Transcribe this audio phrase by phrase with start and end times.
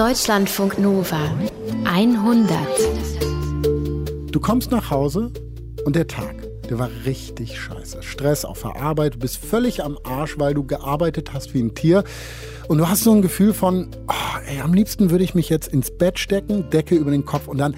[0.00, 1.30] Deutschlandfunk Nova
[1.84, 2.56] 100.
[4.32, 5.30] Du kommst nach Hause
[5.84, 6.36] und der Tag,
[6.70, 8.02] der war richtig scheiße.
[8.02, 11.74] Stress auf der Arbeit, du bist völlig am Arsch, weil du gearbeitet hast wie ein
[11.74, 12.04] Tier.
[12.66, 15.68] Und du hast so ein Gefühl von, oh, ey, am liebsten würde ich mich jetzt
[15.68, 17.76] ins Bett stecken, Decke über den Kopf und dann,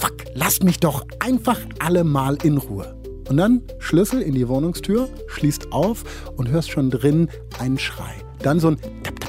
[0.00, 2.96] fuck, lasst mich doch einfach alle mal in Ruhe.
[3.28, 6.02] Und dann Schlüssel in die Wohnungstür, schließt auf
[6.36, 7.28] und hörst schon drin
[7.60, 8.16] einen Schrei.
[8.40, 9.21] Dann so ein tap,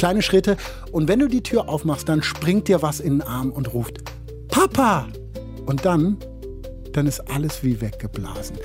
[0.00, 0.56] kleine Schritte.
[0.92, 3.98] Und wenn du die Tür aufmachst, dann springt dir was in den Arm und ruft,
[4.48, 5.06] Papa!
[5.66, 6.16] Und dann,
[6.92, 8.56] dann ist alles wie weggeblasen.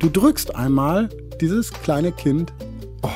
[0.00, 1.08] Du drückst einmal
[1.40, 2.52] dieses kleine Kind,
[3.02, 3.08] oh,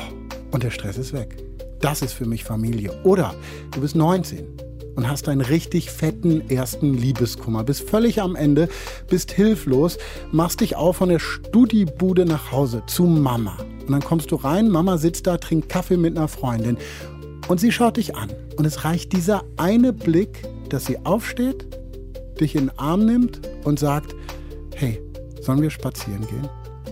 [0.51, 1.43] und der Stress ist weg.
[1.81, 2.97] Das ist für mich Familie.
[3.03, 3.35] Oder
[3.71, 4.47] du bist 19
[4.95, 7.65] und hast einen richtig fetten ersten Liebeskummer.
[7.65, 8.69] Bist völlig am Ende,
[9.09, 9.97] bist hilflos,
[10.31, 13.57] machst dich auf von der Studibude nach Hause zu Mama.
[13.81, 16.77] Und dann kommst du rein, Mama sitzt da, trinkt Kaffee mit einer Freundin
[17.47, 18.29] und sie schaut dich an.
[18.57, 21.65] Und es reicht dieser eine Blick, dass sie aufsteht,
[22.39, 24.15] dich in den Arm nimmt und sagt,
[24.75, 25.01] hey,
[25.41, 26.49] sollen wir spazieren gehen?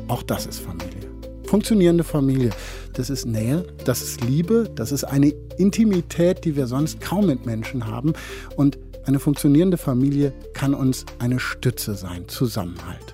[0.08, 1.10] Auch das ist Familie.
[1.46, 2.52] Funktionierende Familie.
[2.94, 7.46] Das ist Nähe, das ist Liebe, das ist eine Intimität, die wir sonst kaum mit
[7.46, 8.14] Menschen haben.
[8.56, 13.05] Und eine funktionierende Familie kann uns eine Stütze sein, Zusammenhalt.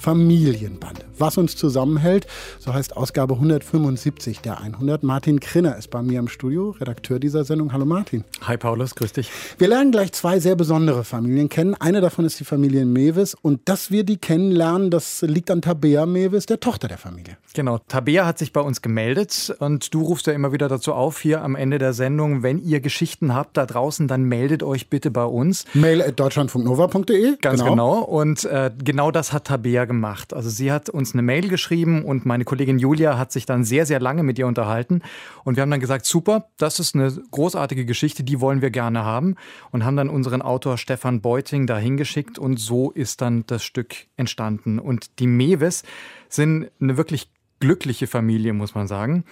[0.00, 1.02] Familienbande.
[1.18, 2.26] Was uns zusammenhält,
[2.58, 5.02] so heißt Ausgabe 175 der 100.
[5.02, 7.74] Martin Krinner ist bei mir im Studio, Redakteur dieser Sendung.
[7.74, 8.24] Hallo Martin.
[8.40, 9.30] Hi Paulus, grüß dich.
[9.58, 11.74] Wir lernen gleich zwei sehr besondere Familien kennen.
[11.74, 16.06] Eine davon ist die Familie Mewis und dass wir die kennenlernen, das liegt an Tabea
[16.06, 17.36] Mewis, der Tochter der Familie.
[17.52, 21.20] Genau, Tabea hat sich bei uns gemeldet und du rufst ja immer wieder dazu auf,
[21.20, 25.10] hier am Ende der Sendung, wenn ihr Geschichten habt da draußen, dann meldet euch bitte
[25.10, 25.66] bei uns.
[25.74, 27.36] Mail at deutschlandfunknova.de.
[27.42, 27.70] Ganz genau.
[27.70, 27.98] genau.
[27.98, 30.32] Und äh, genau das hat Tabea gemacht.
[30.32, 33.86] Also sie hat uns eine Mail geschrieben und meine Kollegin Julia hat sich dann sehr,
[33.86, 35.02] sehr lange mit ihr unterhalten.
[35.42, 39.04] Und wir haben dann gesagt, super, das ist eine großartige Geschichte, die wollen wir gerne
[39.04, 39.34] haben.
[39.72, 43.96] Und haben dann unseren Autor Stefan Beuting da hingeschickt und so ist dann das Stück
[44.16, 44.78] entstanden.
[44.78, 45.82] Und die Mewes
[46.28, 49.24] sind eine wirklich glückliche Familie, muss man sagen.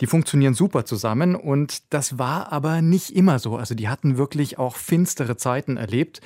[0.00, 3.56] Die funktionieren super zusammen und das war aber nicht immer so.
[3.56, 6.22] Also die hatten wirklich auch finstere Zeiten erlebt.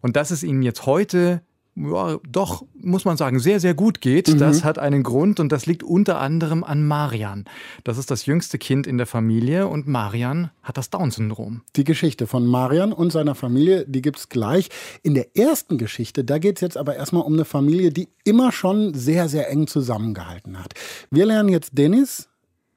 [0.00, 1.42] Und dass es ihnen jetzt heute
[1.74, 4.28] ja, doch, muss man sagen, sehr, sehr gut geht.
[4.28, 4.38] Mhm.
[4.38, 7.44] Das hat einen Grund und das liegt unter anderem an Marian.
[7.84, 11.62] Das ist das jüngste Kind in der Familie und Marian hat das Down-Syndrom.
[11.76, 14.68] Die Geschichte von Marian und seiner Familie, die gibt es gleich.
[15.02, 18.52] In der ersten Geschichte, da geht es jetzt aber erstmal um eine Familie, die immer
[18.52, 20.74] schon sehr, sehr eng zusammengehalten hat.
[21.10, 22.28] Wir lernen jetzt Dennis,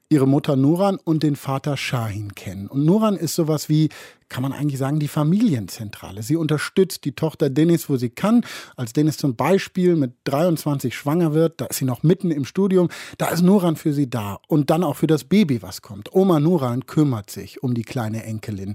[0.08, 2.68] ihre Mutter Nuran und den Vater Shahin kennen.
[2.68, 3.88] Und Nuran ist sowas wie,
[4.28, 6.22] kann man eigentlich sagen, die Familienzentrale.
[6.22, 8.44] Sie unterstützt die Tochter Dennis, wo sie kann.
[8.76, 12.88] Als Dennis zum Beispiel mit 23 schwanger wird, da ist sie noch mitten im Studium,
[13.18, 14.38] da ist Nuran für sie da.
[14.46, 16.14] Und dann auch für das Baby, was kommt.
[16.14, 18.74] Oma Nuran kümmert sich um die kleine Enkelin.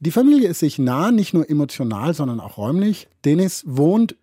[0.00, 3.08] Die Familie ist sich nah, nicht nur emotional, sondern auch räumlich.
[3.24, 4.16] Dennis wohnt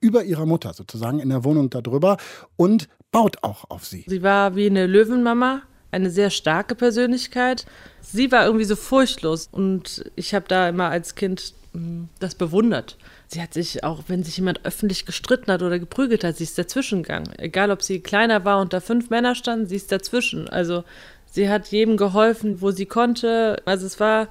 [0.00, 2.16] über ihrer Mutter sozusagen in der Wohnung darüber
[2.56, 4.04] und baut auch auf sie.
[4.08, 7.66] Sie war wie eine Löwenmama eine sehr starke Persönlichkeit.
[8.00, 12.98] Sie war irgendwie so furchtlos und ich habe da immer als Kind hm, das bewundert.
[13.28, 16.58] Sie hat sich auch, wenn sich jemand öffentlich gestritten hat oder geprügelt hat, sie ist
[16.58, 17.32] dazwischen gegangen.
[17.38, 20.48] Egal, ob sie kleiner war und da fünf Männer standen, sie ist dazwischen.
[20.48, 20.84] Also
[21.30, 23.62] sie hat jedem geholfen, wo sie konnte.
[23.64, 24.28] Also es war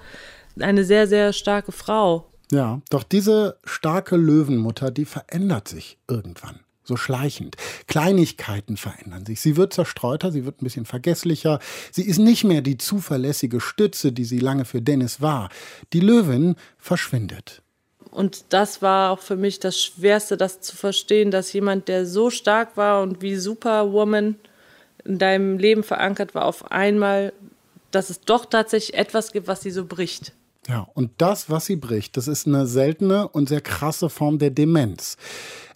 [0.59, 2.27] eine sehr, sehr starke Frau.
[2.51, 7.55] Ja, doch diese starke Löwenmutter, die verändert sich irgendwann so schleichend.
[7.87, 9.41] Kleinigkeiten verändern sich.
[9.41, 11.59] Sie wird zerstreuter, sie wird ein bisschen vergesslicher.
[11.91, 15.49] Sie ist nicht mehr die zuverlässige Stütze, die sie lange für Dennis war.
[15.93, 17.61] Die Löwin verschwindet.
[18.09, 22.29] Und das war auch für mich das Schwerste, das zu verstehen, dass jemand, der so
[22.29, 24.35] stark war und wie Superwoman
[25.05, 27.31] in deinem Leben verankert war, auf einmal,
[27.91, 30.33] dass es doch tatsächlich etwas gibt, was sie so bricht.
[30.67, 34.51] Ja, und das, was sie bricht, das ist eine seltene und sehr krasse Form der
[34.51, 35.17] Demenz.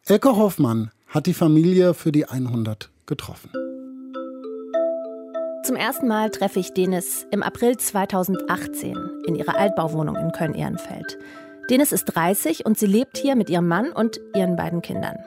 [0.08, 3.50] Elke Hoffmann hat die Familie für die 100 getroffen.
[5.64, 8.96] Zum ersten Mal treffe ich Denis im April 2018
[9.26, 11.18] in ihrer Altbauwohnung in Köln-Ehrenfeld.
[11.72, 15.18] Denis ist 30 und sie lebt hier mit ihrem Mann und ihren beiden Kindern.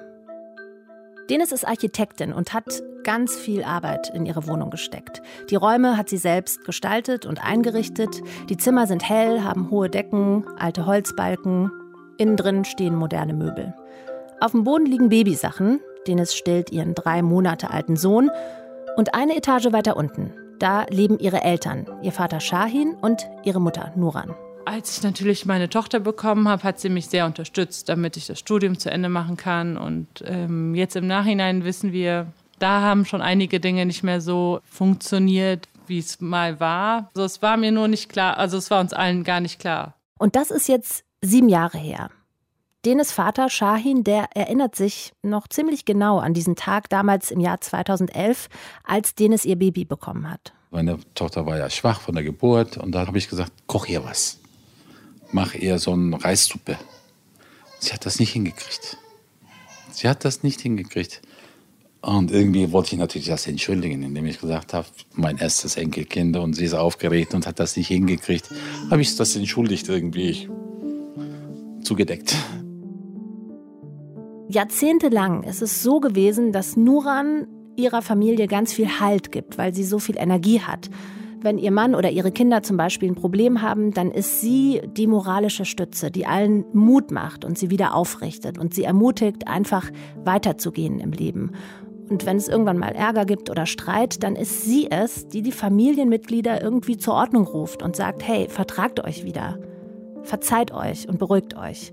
[1.28, 5.22] Denis ist Architektin und hat ganz viel Arbeit in ihre Wohnung gesteckt.
[5.50, 8.22] Die Räume hat sie selbst gestaltet und eingerichtet.
[8.48, 11.72] Die Zimmer sind hell, haben hohe Decken, alte Holzbalken.
[12.16, 13.74] Innen drin stehen moderne Möbel.
[14.40, 15.80] Auf dem Boden liegen Babysachen.
[16.06, 18.30] Dennis stillt ihren drei Monate alten Sohn.
[18.96, 23.92] Und eine Etage weiter unten, da leben ihre Eltern, ihr Vater Shahin und ihre Mutter
[23.96, 24.34] Nuran.
[24.64, 28.38] Als ich natürlich meine Tochter bekommen habe, hat sie mich sehr unterstützt, damit ich das
[28.38, 29.76] Studium zu Ende machen kann.
[29.76, 32.26] Und ähm, jetzt im Nachhinein wissen wir,
[32.60, 37.10] da haben schon einige Dinge nicht mehr so funktioniert, wie es mal war.
[37.14, 39.94] Also es war mir nur nicht klar, also es war uns allen gar nicht klar.
[40.18, 42.10] Und das ist jetzt sieben Jahre her.
[42.84, 47.60] Denes Vater Shahin, der erinnert sich noch ziemlich genau an diesen Tag damals im Jahr
[47.60, 48.48] 2011,
[48.84, 50.52] als Denis ihr Baby bekommen hat.
[50.70, 54.04] Meine Tochter war ja schwach von der Geburt und da habe ich gesagt, koch ihr
[54.04, 54.38] was.
[55.32, 56.78] Mach ihr so eine Reissuppe.
[57.80, 58.96] Sie hat das nicht hingekriegt.
[59.90, 61.20] Sie hat das nicht hingekriegt.
[62.00, 66.54] Und irgendwie wollte ich natürlich das entschuldigen, indem ich gesagt habe, mein erstes Enkelkind und
[66.54, 68.48] sie ist aufgeregt und hat das nicht hingekriegt.
[68.88, 70.48] Habe ich das entschuldigt irgendwie
[71.82, 72.36] zugedeckt.
[74.48, 77.46] Jahrzehntelang ist es so gewesen, dass Nuran
[77.76, 80.88] ihrer Familie ganz viel Halt gibt, weil sie so viel Energie hat.
[81.40, 85.06] Wenn ihr Mann oder ihre Kinder zum Beispiel ein Problem haben, dann ist sie die
[85.06, 89.90] moralische Stütze, die allen Mut macht und sie wieder aufrichtet und sie ermutigt, einfach
[90.24, 91.52] weiterzugehen im Leben.
[92.08, 95.52] Und wenn es irgendwann mal Ärger gibt oder Streit, dann ist sie es, die die
[95.52, 99.58] Familienmitglieder irgendwie zur Ordnung ruft und sagt, hey, vertragt euch wieder,
[100.22, 101.92] verzeiht euch und beruhigt euch.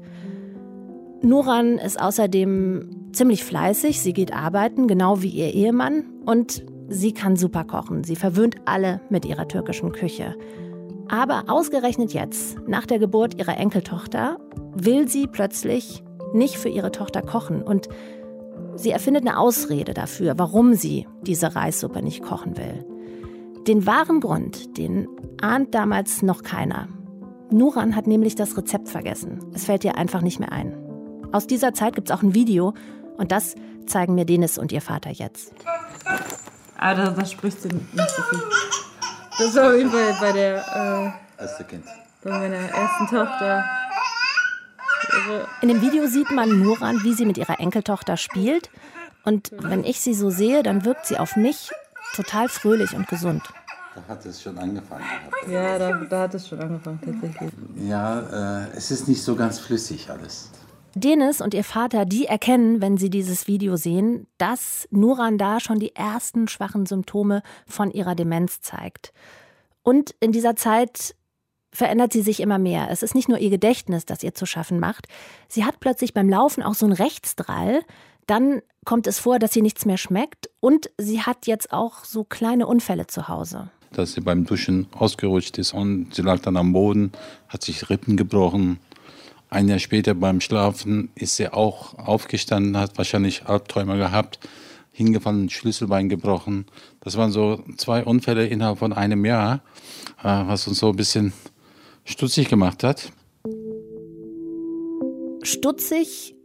[1.26, 7.36] Nuran ist außerdem ziemlich fleißig, sie geht arbeiten, genau wie ihr Ehemann, und sie kann
[7.36, 8.04] super kochen.
[8.04, 10.36] Sie verwöhnt alle mit ihrer türkischen Küche.
[11.08, 14.38] Aber ausgerechnet jetzt, nach der Geburt ihrer Enkeltochter,
[14.76, 17.90] will sie plötzlich nicht für ihre Tochter kochen und
[18.76, 22.86] sie erfindet eine Ausrede dafür, warum sie diese Reissuppe nicht kochen will.
[23.68, 25.08] Den wahren Grund, den
[25.42, 26.88] ahnt damals noch keiner.
[27.50, 29.40] Nuran hat nämlich das Rezept vergessen.
[29.56, 30.85] Es fällt ihr einfach nicht mehr ein.
[31.36, 32.74] Aus dieser Zeit gibt es auch ein Video
[33.18, 33.56] und das
[33.88, 35.52] zeigen mir Denis und ihr Vater jetzt.
[36.78, 38.40] Ah, da, da spricht sie nicht so viel.
[39.38, 41.14] Das war auf jeden Fall bei der.
[41.38, 41.84] Äh, Erste Kind.
[42.24, 43.66] Bei meiner ersten Tochter.
[45.62, 48.70] In dem Video sieht man Nuran, wie sie mit ihrer Enkeltochter spielt.
[49.26, 51.70] Und wenn ich sie so sehe, dann wirkt sie auf mich
[52.16, 53.44] total fröhlich und gesund.
[53.94, 55.04] Da hat es schon angefangen.
[55.50, 57.52] Ja, da, da hat es schon angefangen, tatsächlich.
[57.76, 60.50] Ja, äh, es ist nicht so ganz flüssig alles.
[60.98, 65.78] Denis und ihr Vater, die erkennen, wenn sie dieses Video sehen, dass Nuran da schon
[65.78, 69.12] die ersten schwachen Symptome von ihrer Demenz zeigt.
[69.84, 71.14] Und in dieser Zeit
[71.74, 72.88] verändert sie sich immer mehr.
[72.90, 75.08] Es ist nicht nur ihr Gedächtnis, das ihr zu schaffen macht.
[75.50, 77.82] Sie hat plötzlich beim Laufen auch so einen Rechtsdrall.
[78.26, 80.50] Dann kommt es vor, dass sie nichts mehr schmeckt.
[80.62, 83.70] Und sie hat jetzt auch so kleine Unfälle zu Hause.
[83.92, 87.12] Dass sie beim Duschen ausgerutscht ist und sie lag dann am Boden,
[87.50, 88.80] hat sich Rippen gebrochen.
[89.56, 94.38] Ein Jahr später beim Schlafen ist sie auch aufgestanden, hat wahrscheinlich Albträume gehabt,
[94.92, 96.66] hingefallen, Schlüsselbein gebrochen.
[97.00, 99.62] Das waren so zwei Unfälle innerhalb von einem Jahr,
[100.22, 101.32] äh, was uns so ein bisschen
[102.04, 103.14] stutzig gemacht hat.
[105.42, 106.36] Stutzig,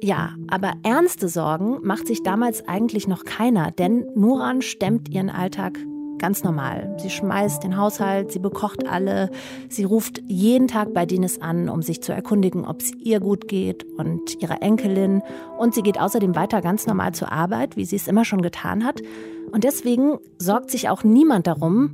[0.00, 5.80] ja, aber ernste Sorgen macht sich damals eigentlich noch keiner, denn Nuran stemmt ihren Alltag
[6.22, 6.96] ganz normal.
[6.98, 9.28] Sie schmeißt den Haushalt, sie bekocht alle,
[9.68, 13.48] sie ruft jeden Tag bei Dines an, um sich zu erkundigen, ob es ihr gut
[13.48, 15.20] geht und ihrer Enkelin.
[15.58, 18.84] Und sie geht außerdem weiter ganz normal zur Arbeit, wie sie es immer schon getan
[18.84, 19.02] hat.
[19.50, 21.90] Und deswegen sorgt sich auch niemand darum,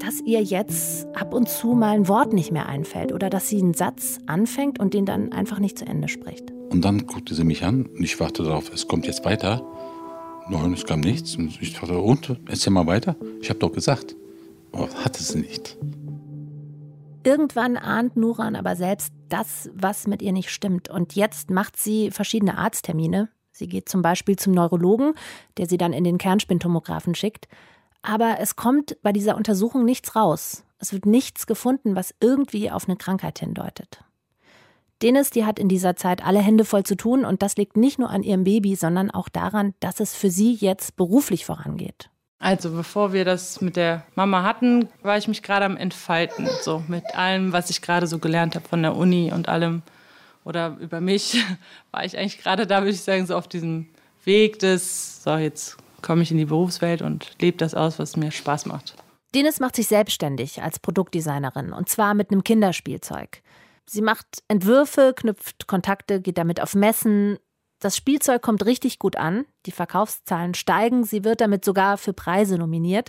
[0.00, 3.58] dass ihr jetzt ab und zu mal ein Wort nicht mehr einfällt oder dass sie
[3.58, 6.52] einen Satz anfängt und den dann einfach nicht zu Ende spricht.
[6.70, 9.62] Und dann guckte sie mich an und ich warte darauf, es kommt jetzt weiter.
[10.50, 11.36] Nein, es kam nichts.
[11.36, 12.40] Und ich dachte, und?
[12.46, 13.16] Erzähl mal weiter.
[13.40, 14.16] Ich habe doch gesagt.
[14.72, 15.76] Aber hatte sie nicht.
[17.24, 20.88] Irgendwann ahnt Nuran aber selbst das, was mit ihr nicht stimmt.
[20.88, 23.28] Und jetzt macht sie verschiedene Arzttermine.
[23.52, 25.14] Sie geht zum Beispiel zum Neurologen,
[25.58, 27.48] der sie dann in den Kernspintomographen schickt.
[28.00, 30.64] Aber es kommt bei dieser Untersuchung nichts raus.
[30.78, 34.04] Es wird nichts gefunden, was irgendwie auf eine Krankheit hindeutet.
[35.02, 37.98] Denis, die hat in dieser Zeit alle Hände voll zu tun und das liegt nicht
[37.98, 42.10] nur an ihrem Baby, sondern auch daran, dass es für sie jetzt beruflich vorangeht.
[42.40, 46.82] Also bevor wir das mit der Mama hatten, war ich mich gerade am Entfalten, so
[46.86, 49.82] mit allem, was ich gerade so gelernt habe von der Uni und allem
[50.44, 51.44] oder über mich,
[51.90, 53.88] war ich eigentlich gerade da, würde ich sagen, so auf diesem
[54.24, 58.30] Weg des, so jetzt komme ich in die Berufswelt und lebe das aus, was mir
[58.30, 58.94] Spaß macht.
[59.34, 63.42] Denis macht sich selbstständig als Produktdesignerin und zwar mit einem Kinderspielzeug.
[63.88, 67.38] Sie macht Entwürfe, knüpft Kontakte, geht damit auf Messen.
[67.78, 72.58] Das Spielzeug kommt richtig gut an, die Verkaufszahlen steigen, sie wird damit sogar für Preise
[72.58, 73.08] nominiert.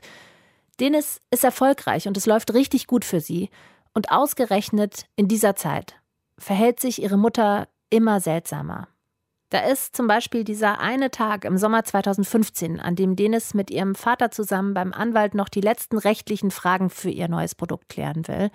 [0.79, 3.49] Denis ist erfolgreich und es läuft richtig gut für sie.
[3.93, 5.95] Und ausgerechnet in dieser Zeit
[6.37, 8.87] verhält sich ihre Mutter immer seltsamer.
[9.49, 13.95] Da ist zum Beispiel dieser eine Tag im Sommer 2015, an dem Denis mit ihrem
[13.95, 18.51] Vater zusammen beim Anwalt noch die letzten rechtlichen Fragen für ihr neues Produkt klären will.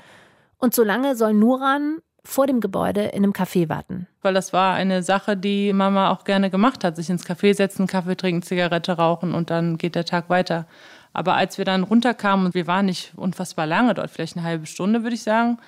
[0.56, 4.06] Und solange soll Nuran vor dem Gebäude in einem Café warten.
[4.22, 6.96] Weil das war eine Sache, die Mama auch gerne gemacht hat.
[6.96, 10.66] Sich ins Café setzen, Kaffee trinken, Zigarette rauchen und dann geht der Tag weiter.
[11.12, 14.66] Aber als wir dann runterkamen und wir waren nicht unfassbar lange dort, vielleicht eine halbe
[14.66, 15.58] Stunde, würde ich sagen,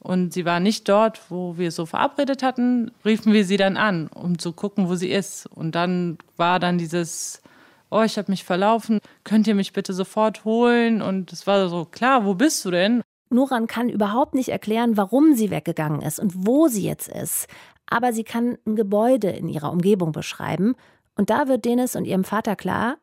[0.00, 4.08] und sie war nicht dort, wo wir so verabredet hatten, riefen wir sie dann an,
[4.08, 5.46] um zu gucken, wo sie ist.
[5.46, 7.42] Und dann war dann dieses,
[7.90, 11.02] oh, ich habe mich verlaufen, könnt ihr mich bitte sofort holen?
[11.02, 13.02] Und es war so, klar, wo bist du denn?
[13.28, 17.48] Nuran kann überhaupt nicht erklären, warum sie weggegangen ist und wo sie jetzt ist.
[17.86, 20.74] Aber sie kann ein Gebäude in ihrer Umgebung beschreiben.
[21.16, 22.96] Und da wird Denis und ihrem Vater klar,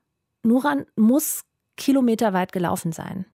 [0.44, 1.44] Nuran muss
[1.78, 3.26] kilometerweit gelaufen sein.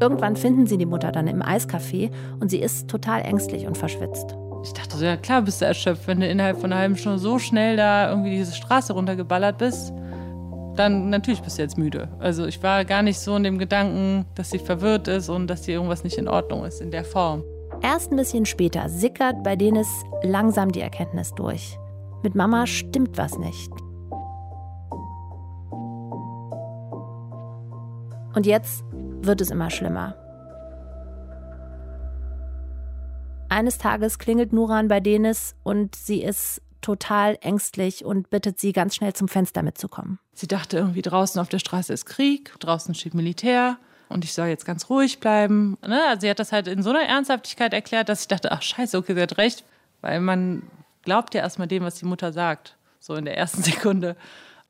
[0.00, 4.36] Irgendwann finden sie die Mutter dann im Eiscafé und sie ist total ängstlich und verschwitzt.
[4.66, 7.20] Ich dachte so, ja klar bist du erschöpft, wenn du innerhalb von einer halben Stunde
[7.20, 9.92] so schnell da irgendwie diese Straße runtergeballert bist.
[10.74, 12.08] Dann natürlich bist du jetzt müde.
[12.18, 15.62] Also ich war gar nicht so in dem Gedanken, dass sie verwirrt ist und dass
[15.62, 17.44] sie irgendwas nicht in Ordnung ist in der Form.
[17.80, 19.88] Erst ein bisschen später sickert bei Denis
[20.24, 21.78] langsam die Erkenntnis durch.
[22.24, 23.70] Mit Mama stimmt was nicht.
[28.34, 28.84] Und jetzt
[29.22, 30.16] wird es immer schlimmer.
[33.48, 38.94] Eines Tages klingelt Nuran bei Denis und sie ist total ängstlich und bittet sie ganz
[38.94, 40.18] schnell zum Fenster mitzukommen.
[40.34, 44.46] Sie dachte irgendwie draußen auf der Straße ist Krieg, draußen steht Militär und ich soll
[44.48, 45.78] jetzt ganz ruhig bleiben.
[45.86, 46.00] Ne?
[46.08, 48.98] Also sie hat das halt in so einer Ernsthaftigkeit erklärt, dass ich dachte, ach scheiße,
[48.98, 49.64] okay, sie hat recht,
[50.00, 50.62] weil man
[51.02, 54.16] glaubt ja erstmal dem, was die Mutter sagt, so in der ersten Sekunde.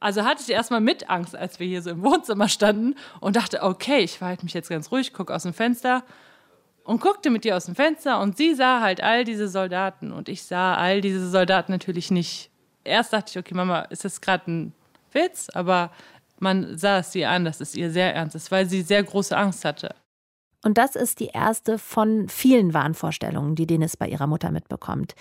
[0.00, 3.62] Also hatte ich erstmal mit Angst, als wir hier so im Wohnzimmer standen und dachte,
[3.62, 6.02] okay, ich verhalte mich jetzt ganz ruhig, gucke aus dem Fenster
[6.87, 10.28] und guckte mit ihr aus dem Fenster und sie sah halt all diese Soldaten und
[10.28, 12.50] ich sah all diese Soldaten natürlich nicht.
[12.85, 14.73] Erst dachte ich, okay, Mama, ist das gerade ein
[15.12, 15.49] Witz?
[15.52, 15.90] Aber
[16.38, 19.37] man sah es ihr an, dass es ihr sehr ernst ist, weil sie sehr große
[19.37, 19.95] Angst hatte.
[20.64, 25.14] Und das ist die erste von vielen Wahnvorstellungen, die Denis bei ihrer Mutter mitbekommt.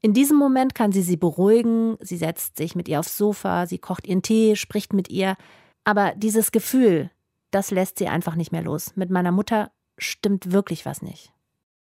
[0.00, 3.78] In diesem Moment kann sie sie beruhigen, sie setzt sich mit ihr aufs Sofa, sie
[3.78, 5.36] kocht ihren Tee, spricht mit ihr.
[5.84, 7.10] Aber dieses Gefühl,
[7.50, 8.96] das lässt sie einfach nicht mehr los.
[8.96, 11.30] Mit meiner Mutter stimmt wirklich was nicht.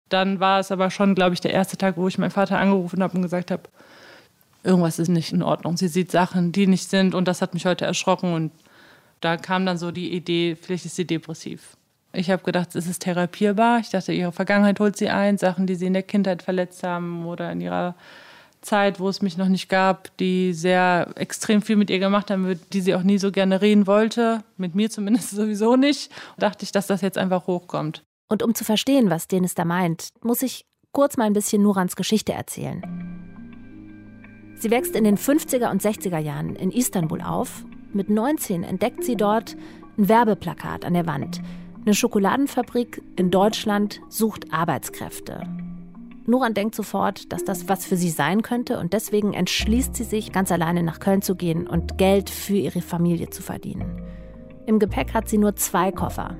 [0.10, 3.04] Dann war es aber schon, glaube ich, der erste Tag, wo ich meinen Vater angerufen
[3.04, 3.64] habe und gesagt habe,
[4.64, 5.78] irgendwas ist nicht in Ordnung.
[5.78, 8.52] Sie sieht Sachen, die nicht sind und das hat mich heute erschrocken und
[9.22, 11.76] da kam dann so die Idee, vielleicht ist sie depressiv.
[12.14, 13.80] Ich habe gedacht, es ist therapierbar.
[13.80, 17.26] Ich dachte, ihre Vergangenheit holt sie ein, Sachen, die sie in der Kindheit verletzt haben
[17.26, 17.96] oder in ihrer
[18.68, 22.60] Zeit, wo es mich noch nicht gab, die sehr extrem viel mit ihr gemacht haben,
[22.74, 24.44] die sie auch nie so gerne reden wollte.
[24.58, 26.12] Mit mir zumindest sowieso nicht.
[26.38, 28.04] dachte ich, dass das jetzt einfach hochkommt.
[28.30, 31.96] Und um zu verstehen, was Dennis da meint, muss ich kurz mal ein bisschen Nurans
[31.96, 32.82] Geschichte erzählen.
[34.56, 37.64] Sie wächst in den 50er und 60er Jahren in Istanbul auf.
[37.94, 39.56] Mit 19 entdeckt sie dort
[39.98, 41.42] ein Werbeplakat an der Wand.
[41.86, 45.67] Eine Schokoladenfabrik in Deutschland sucht Arbeitskräfte.
[46.28, 50.32] Nuran denkt sofort, dass das was für sie sein könnte und deswegen entschließt sie sich,
[50.32, 54.02] ganz alleine nach Köln zu gehen und Geld für ihre Familie zu verdienen.
[54.66, 56.36] Im Gepäck hat sie nur zwei Koffer.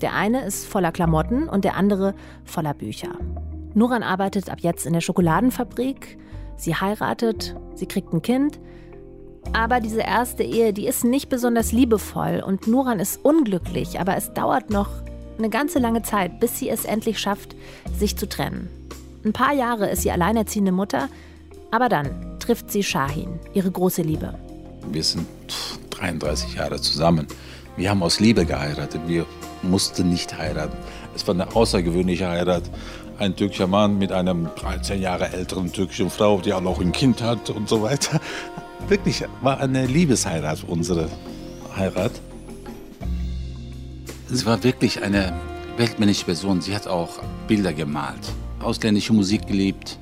[0.00, 2.14] Der eine ist voller Klamotten und der andere
[2.44, 3.18] voller Bücher.
[3.74, 6.16] Nuran arbeitet ab jetzt in der Schokoladenfabrik.
[6.56, 8.60] Sie heiratet, sie kriegt ein Kind
[9.52, 14.32] aber diese erste Ehe, die ist nicht besonders liebevoll und Nuran ist unglücklich, aber es
[14.32, 14.88] dauert noch
[15.38, 17.54] eine ganze lange Zeit, bis sie es endlich schafft,
[17.96, 18.68] sich zu trennen.
[19.24, 21.08] Ein paar Jahre ist sie alleinerziehende Mutter,
[21.70, 24.34] aber dann trifft sie Shahin, ihre große Liebe.
[24.90, 25.26] Wir sind
[25.90, 27.26] 33 Jahre zusammen.
[27.76, 29.00] Wir haben aus Liebe geheiratet.
[29.06, 29.24] Wir
[29.62, 30.76] mussten nicht heiraten.
[31.16, 32.64] Es war eine außergewöhnliche Heirat.
[33.18, 37.22] Ein türkischer Mann mit einer 13 Jahre älteren türkischen Frau, die auch noch ein Kind
[37.22, 38.20] hat und so weiter
[38.88, 41.08] wirklich war eine Liebesheirat, unsere
[41.76, 42.12] Heirat.
[44.28, 45.32] Sie war wirklich eine
[45.76, 46.60] weltmännische Person.
[46.60, 48.32] Sie hat auch Bilder gemalt,
[48.64, 49.98] ausländische Musik geliebt.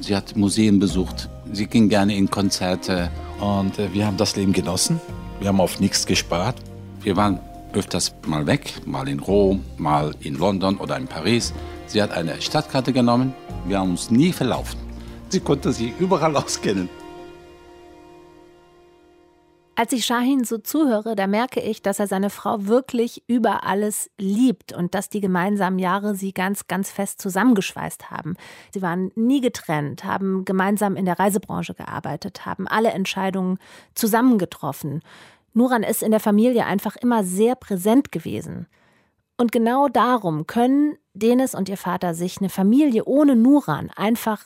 [0.00, 1.28] Sie hat Museen besucht.
[1.52, 3.10] Sie ging gerne in Konzerte.
[3.40, 5.00] Und äh, wir haben das Leben genossen.
[5.40, 6.56] Wir haben auf nichts gespart.
[7.02, 7.40] Wir waren
[7.72, 11.52] öfters mal weg, mal in Rom, mal in London oder in Paris.
[11.86, 13.34] Sie hat eine Stadtkarte genommen.
[13.66, 14.78] Wir haben uns nie verlaufen.
[15.28, 16.88] Sie konnte sich überall auskennen.
[19.74, 24.10] Als ich Shahin so zuhöre, da merke ich, dass er seine Frau wirklich über alles
[24.18, 28.36] liebt und dass die gemeinsamen Jahre sie ganz, ganz fest zusammengeschweißt haben.
[28.70, 33.58] Sie waren nie getrennt, haben gemeinsam in der Reisebranche gearbeitet, haben alle Entscheidungen
[33.94, 35.00] zusammengetroffen.
[35.54, 38.66] Nuran ist in der Familie einfach immer sehr präsent gewesen.
[39.38, 44.44] Und genau darum können Denis und ihr Vater sich eine Familie ohne Nuran einfach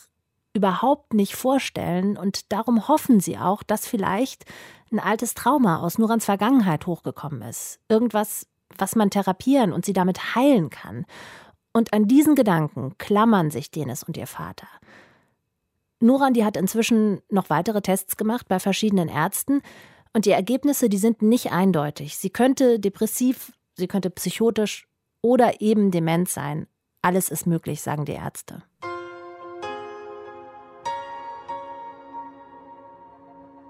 [0.55, 4.47] überhaupt nicht vorstellen und darum hoffen sie auch, dass vielleicht
[4.91, 7.81] ein altes Trauma aus Nurans Vergangenheit hochgekommen ist.
[7.89, 11.07] Irgendwas, was man therapieren und sie damit heilen kann.
[11.73, 14.69] Und an diesen Gedanken klammern sich Denis und ihr Vater.
[16.01, 19.63] Nuran, die hat inzwischen noch weitere Tests gemacht bei verschiedenen Ärzten
[20.13, 22.17] und die Ergebnisse, die sind nicht eindeutig.
[22.17, 24.89] Sie könnte depressiv, sie könnte psychotisch
[25.21, 26.67] oder eben dement sein.
[27.03, 28.63] Alles ist möglich, sagen die Ärzte.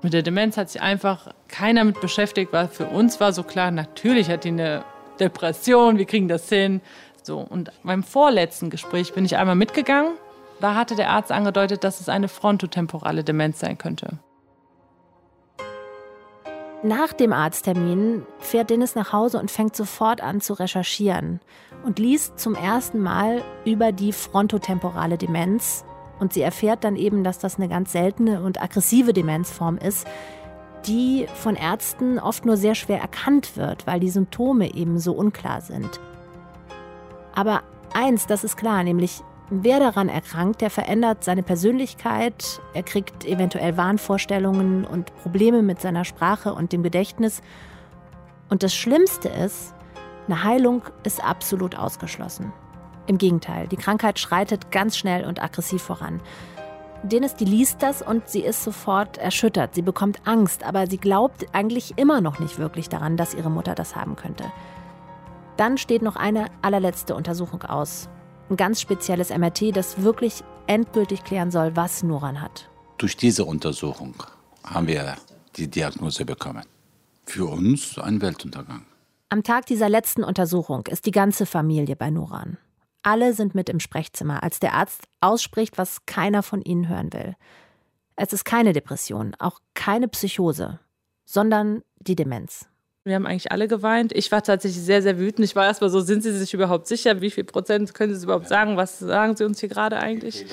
[0.03, 3.71] Mit der Demenz hat sich einfach keiner mit beschäftigt, weil für uns war so klar,
[3.71, 4.85] natürlich hat die eine
[5.19, 6.81] Depression, wir kriegen das hin.
[7.23, 10.13] So, und beim vorletzten Gespräch bin ich einmal mitgegangen.
[10.61, 14.19] Da hatte der Arzt angedeutet, dass es eine frontotemporale Demenz sein könnte.
[16.83, 21.41] Nach dem Arzttermin fährt Dennis nach Hause und fängt sofort an zu recherchieren
[21.85, 25.85] und liest zum ersten Mal über die frontotemporale Demenz.
[26.19, 30.07] Und sie erfährt dann eben, dass das eine ganz seltene und aggressive Demenzform ist,
[30.87, 35.61] die von Ärzten oft nur sehr schwer erkannt wird, weil die Symptome eben so unklar
[35.61, 36.01] sind.
[37.35, 43.25] Aber eins, das ist klar, nämlich wer daran erkrankt, der verändert seine Persönlichkeit, er kriegt
[43.25, 47.43] eventuell Wahnvorstellungen und Probleme mit seiner Sprache und dem Gedächtnis.
[48.49, 49.75] Und das Schlimmste ist,
[50.29, 52.53] eine Heilung ist absolut ausgeschlossen.
[53.07, 56.21] Im Gegenteil, die Krankheit schreitet ganz schnell und aggressiv voran.
[57.03, 59.75] Dennis, die liest das und sie ist sofort erschüttert.
[59.75, 63.75] Sie bekommt Angst, aber sie glaubt eigentlich immer noch nicht wirklich daran, dass ihre Mutter
[63.75, 64.45] das haben könnte.
[65.57, 68.09] Dann steht noch eine allerletzte Untersuchung aus.
[68.51, 72.69] Ein ganz spezielles MRT, das wirklich endgültig klären soll, was Nuran hat.
[72.99, 74.15] Durch diese Untersuchung
[74.65, 75.17] haben wir
[75.57, 76.65] die Diagnose bekommen.
[77.25, 78.85] Für uns ein Weltuntergang.
[79.29, 82.59] Am Tag dieser letzten Untersuchung ist die ganze Familie bei Nuran.
[83.07, 87.37] Alle sind mit im Sprechzimmer, als der Arzt ausspricht, was keiner von ihnen hören will.
[88.17, 90.81] Es ist keine Depression, auch keine Psychose,
[91.25, 92.67] sondern die Demenz.
[93.05, 94.13] Wir haben eigentlich alle geweint.
[94.13, 95.45] Ich war tatsächlich sehr, sehr wütend.
[95.45, 97.21] Ich war erstmal so, sind Sie sich überhaupt sicher?
[97.21, 98.77] Wie viel Prozent können Sie überhaupt sagen?
[98.77, 100.45] Was sagen Sie uns hier gerade eigentlich?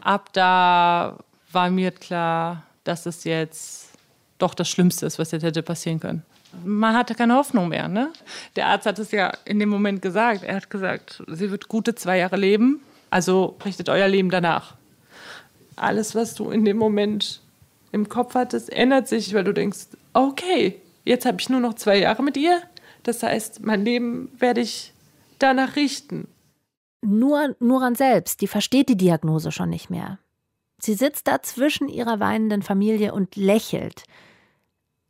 [0.00, 1.18] Ab da
[1.52, 3.90] war mir klar, dass es jetzt
[4.38, 6.24] doch das Schlimmste ist, was jetzt hätte passieren können
[6.64, 7.88] man hatte keine Hoffnung mehr.
[7.88, 8.12] Ne?
[8.56, 10.42] Der Arzt hat es ja in dem Moment gesagt.
[10.42, 14.74] Er hat gesagt, sie wird gute zwei Jahre leben, also richtet euer Leben danach.
[15.76, 17.40] Alles, was du in dem Moment
[17.92, 21.98] im Kopf hattest, ändert sich, weil du denkst, okay, jetzt habe ich nur noch zwei
[21.98, 22.60] Jahre mit ihr.
[23.02, 24.92] Das heißt, mein Leben werde ich
[25.38, 26.28] danach richten.
[27.02, 30.18] Nur Nuran selbst, die versteht die Diagnose schon nicht mehr.
[30.78, 34.04] Sie sitzt da zwischen ihrer weinenden Familie und lächelt.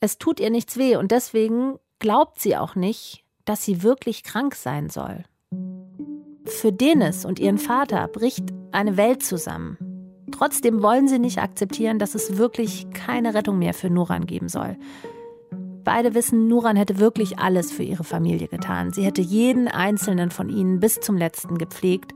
[0.00, 4.54] Es tut ihr nichts weh und deswegen glaubt sie auch nicht, dass sie wirklich krank
[4.54, 5.24] sein soll.
[6.46, 9.76] Für Denis und ihren Vater bricht eine Welt zusammen.
[10.32, 14.78] Trotzdem wollen sie nicht akzeptieren, dass es wirklich keine Rettung mehr für Nuran geben soll.
[15.84, 18.92] Beide wissen, Nuran hätte wirklich alles für ihre Familie getan.
[18.92, 22.12] Sie hätte jeden einzelnen von ihnen bis zum letzten gepflegt.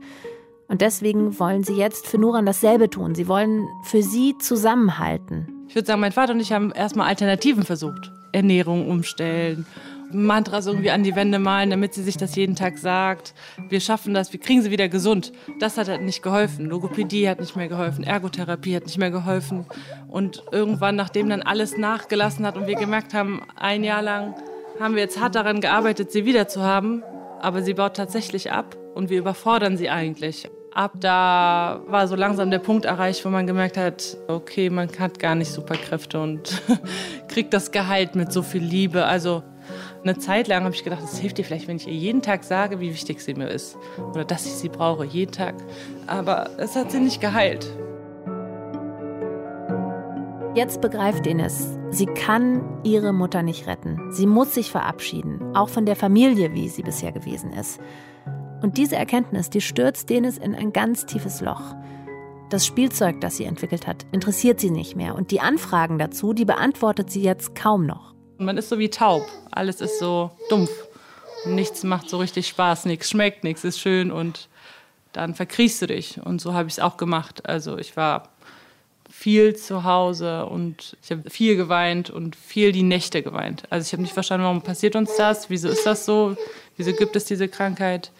[0.67, 3.13] Und deswegen wollen sie jetzt für Nuran dasselbe tun.
[3.13, 5.54] Sie wollen für sie zusammenhalten.
[5.67, 8.11] Ich würde sagen, mein Vater und ich haben erstmal Alternativen versucht.
[8.31, 9.65] Ernährung umstellen,
[10.11, 13.33] Mantras irgendwie an die Wände malen, damit sie sich das jeden Tag sagt.
[13.69, 15.31] Wir schaffen das, wir kriegen sie wieder gesund.
[15.59, 16.65] Das hat halt nicht geholfen.
[16.65, 19.65] Logopädie hat nicht mehr geholfen, Ergotherapie hat nicht mehr geholfen.
[20.07, 24.35] Und irgendwann, nachdem dann alles nachgelassen hat und wir gemerkt haben, ein Jahr lang
[24.79, 27.03] haben wir jetzt hart daran gearbeitet, sie wieder zu haben,
[27.41, 32.51] aber sie baut tatsächlich ab und wir überfordern sie eigentlich ab da war so langsam
[32.51, 36.61] der Punkt erreicht, wo man gemerkt hat, okay, man hat gar nicht Superkräfte und
[37.29, 39.05] kriegt das Gehalt mit so viel Liebe.
[39.05, 39.41] Also
[40.03, 42.43] eine Zeit lang habe ich gedacht, es hilft dir vielleicht, wenn ich ihr jeden Tag
[42.43, 43.77] sage, wie wichtig sie mir ist
[44.11, 45.55] oder dass ich sie brauche, jeden Tag.
[46.07, 47.65] Aber es hat sie nicht geheilt.
[50.55, 54.11] Jetzt begreift Ines, sie kann ihre Mutter nicht retten.
[54.11, 57.79] Sie muss sich verabschieden, auch von der Familie, wie sie bisher gewesen ist.
[58.65, 61.75] Und diese Erkenntnis, die stürzt Denis in ein ganz tiefes Loch.
[62.49, 65.13] Das Spielzeug, das sie entwickelt hat, interessiert sie nicht mehr.
[65.13, 68.15] Und die Anfragen dazu, die beantwortet sie jetzt kaum noch.
[68.39, 69.21] Man ist so wie taub.
[69.51, 70.71] Alles ist so dumpf.
[71.45, 74.49] Nichts macht so richtig Spaß, nichts schmeckt, nichts ist schön und
[75.13, 76.19] dann verkriechst du dich.
[76.25, 77.47] Und so habe ich es auch gemacht.
[77.47, 78.29] Also ich war
[79.11, 83.61] viel zu Hause und ich habe viel geweint und viel die Nächte geweint.
[83.69, 86.35] Also ich habe nicht verstanden, warum passiert uns das, wieso ist das so,
[86.77, 88.11] wieso gibt es diese Krankheit.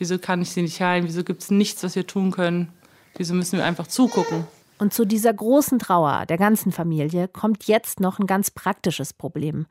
[0.00, 1.06] Wieso kann ich sie nicht heilen?
[1.06, 2.72] Wieso gibt es nichts, was wir tun können?
[3.16, 4.46] Wieso müssen wir einfach zugucken?
[4.78, 9.66] Und zu dieser großen Trauer der ganzen Familie kommt jetzt noch ein ganz praktisches Problem.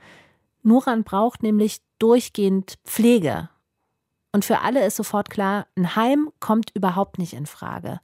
[0.61, 3.49] Nuran braucht nämlich durchgehend Pflege.
[4.31, 7.99] Und für alle ist sofort klar, ein Heim kommt überhaupt nicht in Frage.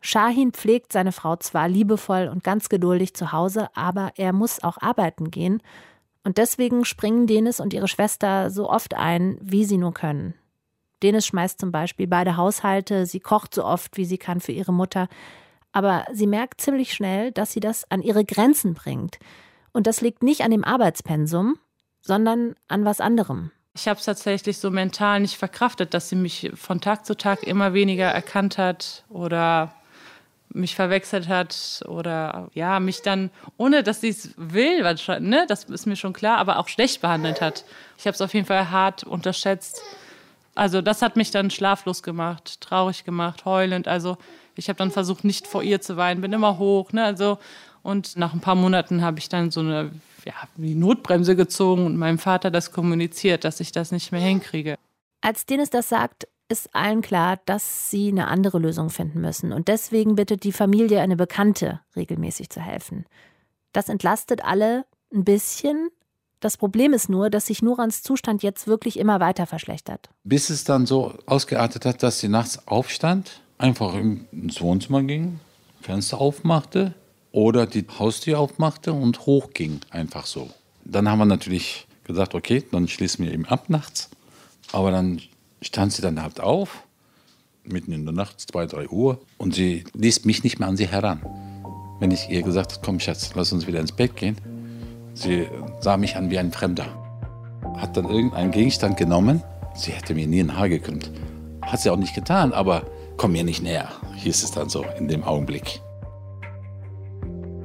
[0.00, 4.78] Shahin pflegt seine Frau zwar liebevoll und ganz geduldig zu Hause, aber er muss auch
[4.82, 5.62] arbeiten gehen.
[6.24, 10.34] Und deswegen springen Denis und ihre Schwester so oft ein, wie sie nur können.
[11.02, 14.72] Denis schmeißt zum Beispiel beide Haushalte, sie kocht so oft, wie sie kann für ihre
[14.72, 15.08] Mutter.
[15.72, 19.18] Aber sie merkt ziemlich schnell, dass sie das an ihre Grenzen bringt.
[19.72, 21.58] Und das liegt nicht an dem Arbeitspensum,
[22.00, 23.50] sondern an was anderem.
[23.74, 27.42] Ich habe es tatsächlich so mental nicht verkraftet, dass sie mich von Tag zu Tag
[27.42, 29.72] immer weniger erkannt hat oder
[30.50, 34.82] mich verwechselt hat oder ja, mich dann, ohne dass sie es will,
[35.20, 37.64] ne, das ist mir schon klar, aber auch schlecht behandelt hat.
[37.96, 39.82] Ich habe es auf jeden Fall hart unterschätzt.
[40.54, 43.88] Also das hat mich dann schlaflos gemacht, traurig gemacht, heulend.
[43.88, 44.18] Also
[44.54, 47.38] ich habe dann versucht, nicht vor ihr zu weinen, bin immer hoch, ne, also
[47.82, 49.90] und nach ein paar Monaten habe ich dann so eine
[50.24, 54.76] ja, die Notbremse gezogen und meinem Vater das kommuniziert, dass ich das nicht mehr hinkriege.
[55.20, 59.52] Als Dennis das sagt, ist allen klar, dass sie eine andere Lösung finden müssen.
[59.52, 63.06] Und deswegen bittet die Familie eine Bekannte, regelmäßig zu helfen.
[63.72, 65.88] Das entlastet alle ein bisschen.
[66.42, 70.10] Das Problem ist nur, dass sich Nurans Zustand jetzt wirklich immer weiter verschlechtert.
[70.24, 75.38] Bis es dann so ausgeartet hat, dass sie nachts aufstand, einfach ins Wohnzimmer ging,
[75.80, 76.94] Fenster aufmachte,
[77.30, 80.50] oder die Haustür aufmachte und hochging, einfach so.
[80.84, 84.10] Dann haben wir natürlich gesagt, okay, dann schließen wir eben ab nachts.
[84.72, 85.22] Aber dann
[85.60, 86.82] stand sie dann halt auf,
[87.62, 90.88] mitten in der Nacht, zwei, drei Uhr, und sie ließ mich nicht mehr an sie
[90.88, 91.22] heran.
[92.00, 94.36] Wenn ich ihr gesagt habe, komm Schatz, lass uns wieder ins Bett gehen,
[95.14, 95.46] sie
[95.80, 96.86] sah mich an wie ein Fremder.
[97.76, 99.42] Hat dann irgendeinen Gegenstand genommen,
[99.74, 101.10] sie hätte mir nie ein Haar gekrümmt.
[101.62, 102.82] Hat sie auch nicht getan, aber
[103.16, 105.80] komm mir nicht näher, hieß es dann so in dem Augenblick.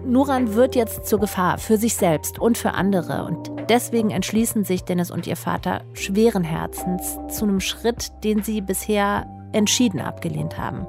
[0.08, 3.26] Nuran wird jetzt zur Gefahr für sich selbst und für andere.
[3.26, 8.62] Und deswegen entschließen sich Dennis und ihr Vater schweren Herzens zu einem Schritt, den sie
[8.62, 10.88] bisher entschieden abgelehnt haben.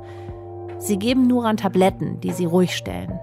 [0.79, 3.19] Sie geben Nuran Tabletten, die sie ruhig stellen.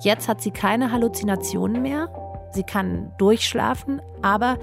[0.00, 2.08] Jetzt hat sie keine Halluzinationen mehr.
[2.54, 4.58] Sie kann durchschlafen, aber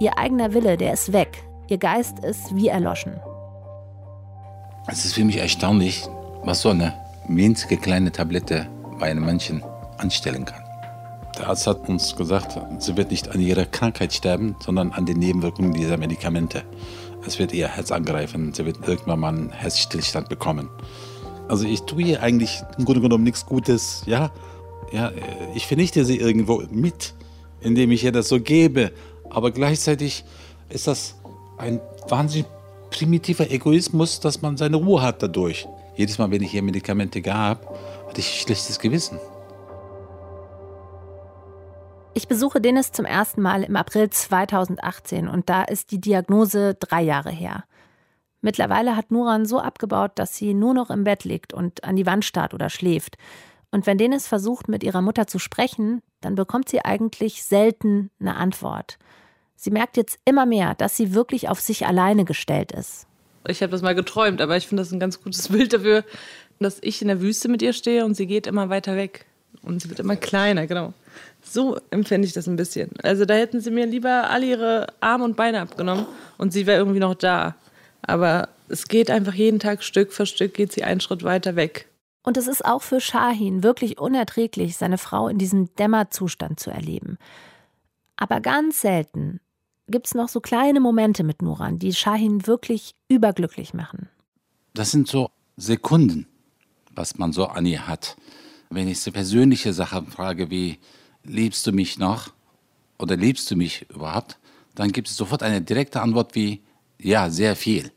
[0.00, 1.44] ihr eigener Wille, der ist weg.
[1.68, 3.20] Ihr Geist ist wie erloschen.
[4.88, 6.04] Es ist für mich erstaunlich,
[6.42, 6.94] was so eine
[7.28, 8.66] winzige kleine Tablette
[8.98, 9.62] bei einem Menschen
[9.98, 10.64] anstellen kann.
[11.38, 15.18] Der Arzt hat uns gesagt, sie wird nicht an ihrer Krankheit sterben, sondern an den
[15.18, 16.64] Nebenwirkungen dieser Medikamente.
[17.24, 20.68] Es wird ihr Herz angreifen, sie wird irgendwann mal einen Herzstillstand bekommen.
[21.48, 24.32] Also ich tue ihr eigentlich im Grunde genommen nichts Gutes, ja.
[24.92, 25.10] Ja,
[25.54, 27.14] ich vernichte sie irgendwo mit,
[27.60, 28.92] indem ich ihr das so gebe.
[29.30, 30.24] Aber gleichzeitig
[30.68, 31.16] ist das
[31.56, 32.46] ein wahnsinnig
[32.90, 35.66] primitiver Egoismus, dass man seine Ruhe hat dadurch.
[35.96, 37.74] Jedes Mal, wenn ich ihr Medikamente gab,
[38.08, 39.18] hatte ich schlechtes Gewissen.
[42.14, 47.00] Ich besuche Dennis zum ersten Mal im April 2018 und da ist die Diagnose drei
[47.00, 47.64] Jahre her.
[48.42, 52.04] Mittlerweile hat Nuran so abgebaut, dass sie nur noch im Bett liegt und an die
[52.04, 53.16] Wand starrt oder schläft.
[53.72, 58.36] Und wenn Dennis versucht, mit ihrer Mutter zu sprechen, dann bekommt sie eigentlich selten eine
[58.36, 58.98] Antwort.
[59.56, 63.06] Sie merkt jetzt immer mehr, dass sie wirklich auf sich alleine gestellt ist.
[63.48, 66.04] Ich habe das mal geträumt, aber ich finde das ein ganz gutes Bild dafür,
[66.60, 69.24] dass ich in der Wüste mit ihr stehe und sie geht immer weiter weg.
[69.62, 70.92] Und sie wird immer kleiner, genau.
[71.42, 72.90] So empfände ich das ein bisschen.
[73.02, 76.06] Also da hätten sie mir lieber alle ihre Arme und Beine abgenommen
[76.38, 77.54] und sie wäre irgendwie noch da.
[78.02, 81.86] Aber es geht einfach jeden Tag Stück für Stück geht sie einen Schritt weiter weg.
[82.22, 87.18] Und es ist auch für Shahin wirklich unerträglich, seine Frau in diesem Dämmerzustand zu erleben.
[88.16, 89.40] Aber ganz selten
[89.88, 94.08] gibt es noch so kleine Momente mit Nuran, die Shahin wirklich überglücklich machen.
[94.74, 96.26] Das sind so Sekunden,
[96.94, 98.16] was man so an ihr hat.
[98.70, 100.78] Wenn ich so persönliche Sachen frage wie,
[101.24, 102.32] liebst du mich noch
[102.98, 104.38] oder liebst du mich überhaupt,
[104.74, 106.62] dann gibt es sofort eine direkte Antwort wie
[106.98, 107.90] ja, sehr viel.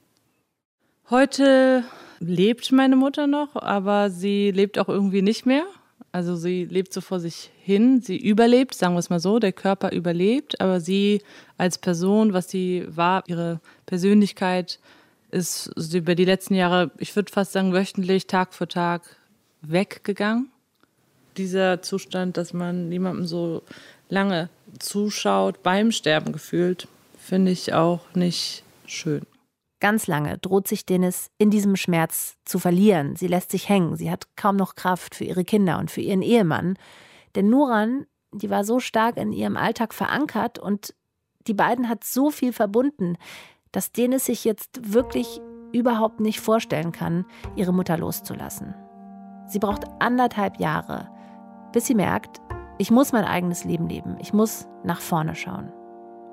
[1.10, 1.86] Heute
[2.20, 5.66] lebt meine Mutter noch, aber sie lebt auch irgendwie nicht mehr.
[6.12, 9.52] Also sie lebt so vor sich hin, sie überlebt, sagen wir es mal so, der
[9.52, 11.22] Körper überlebt, aber sie
[11.58, 14.80] als Person, was sie war, ihre Persönlichkeit
[15.32, 19.02] ist über die letzten Jahre, ich würde fast sagen wöchentlich, Tag für Tag
[19.62, 20.50] weggegangen
[21.38, 23.62] dieser Zustand, dass man niemandem so
[24.10, 24.50] lange
[24.80, 26.88] zuschaut beim Sterben gefühlt,
[27.20, 29.26] finde ich auch nicht schön.
[29.86, 33.16] Ganz lange droht sich Dennis in diesem Schmerz zu verlieren.
[33.16, 33.96] Sie lässt sich hängen.
[33.96, 36.76] Sie hat kaum noch Kraft für ihre Kinder und für ihren Ehemann.
[37.36, 40.96] Denn Nuran, die war so stark in ihrem Alltag verankert und
[41.46, 43.16] die beiden hat so viel verbunden,
[43.72, 45.40] dass Dennis sich jetzt wirklich
[45.72, 47.24] überhaupt nicht vorstellen kann,
[47.56, 48.74] ihre Mutter loszulassen.
[49.46, 51.12] Sie braucht anderthalb Jahre,
[51.74, 52.42] bis sie merkt,
[52.80, 55.72] ich muss mein eigenes Leben leben, ich muss nach vorne schauen.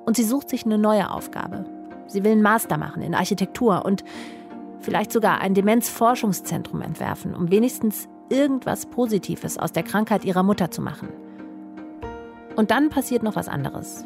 [0.07, 1.82] Und sie sucht sich eine neue Aufgabe.
[2.13, 4.05] Sie will einen Master machen in Architektur und
[4.81, 10.83] vielleicht sogar ein Demenzforschungszentrum entwerfen, um wenigstens irgendwas Positives aus der Krankheit ihrer Mutter zu
[10.83, 11.09] machen.
[12.55, 14.05] Und dann passiert noch was anderes.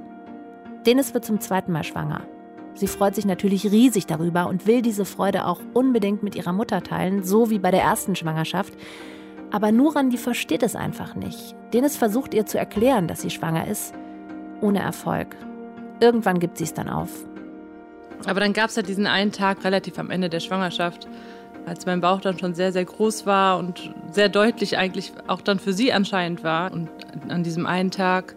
[0.86, 2.22] Dennis wird zum zweiten Mal schwanger.
[2.74, 6.82] Sie freut sich natürlich riesig darüber und will diese Freude auch unbedingt mit ihrer Mutter
[6.82, 8.72] teilen, so wie bei der ersten Schwangerschaft.
[9.50, 11.56] Aber Nuran, die versteht es einfach nicht.
[11.72, 13.94] Dennis versucht ihr zu erklären, dass sie schwanger ist,
[14.60, 15.34] ohne Erfolg.
[15.98, 17.26] Irgendwann gibt sie es dann auf.
[18.24, 21.06] Aber dann gab es ja diesen einen Tag relativ am Ende der Schwangerschaft,
[21.66, 25.58] als mein Bauch dann schon sehr, sehr groß war und sehr deutlich eigentlich auch dann
[25.58, 26.72] für sie anscheinend war.
[26.72, 26.88] Und
[27.28, 28.36] an diesem einen Tag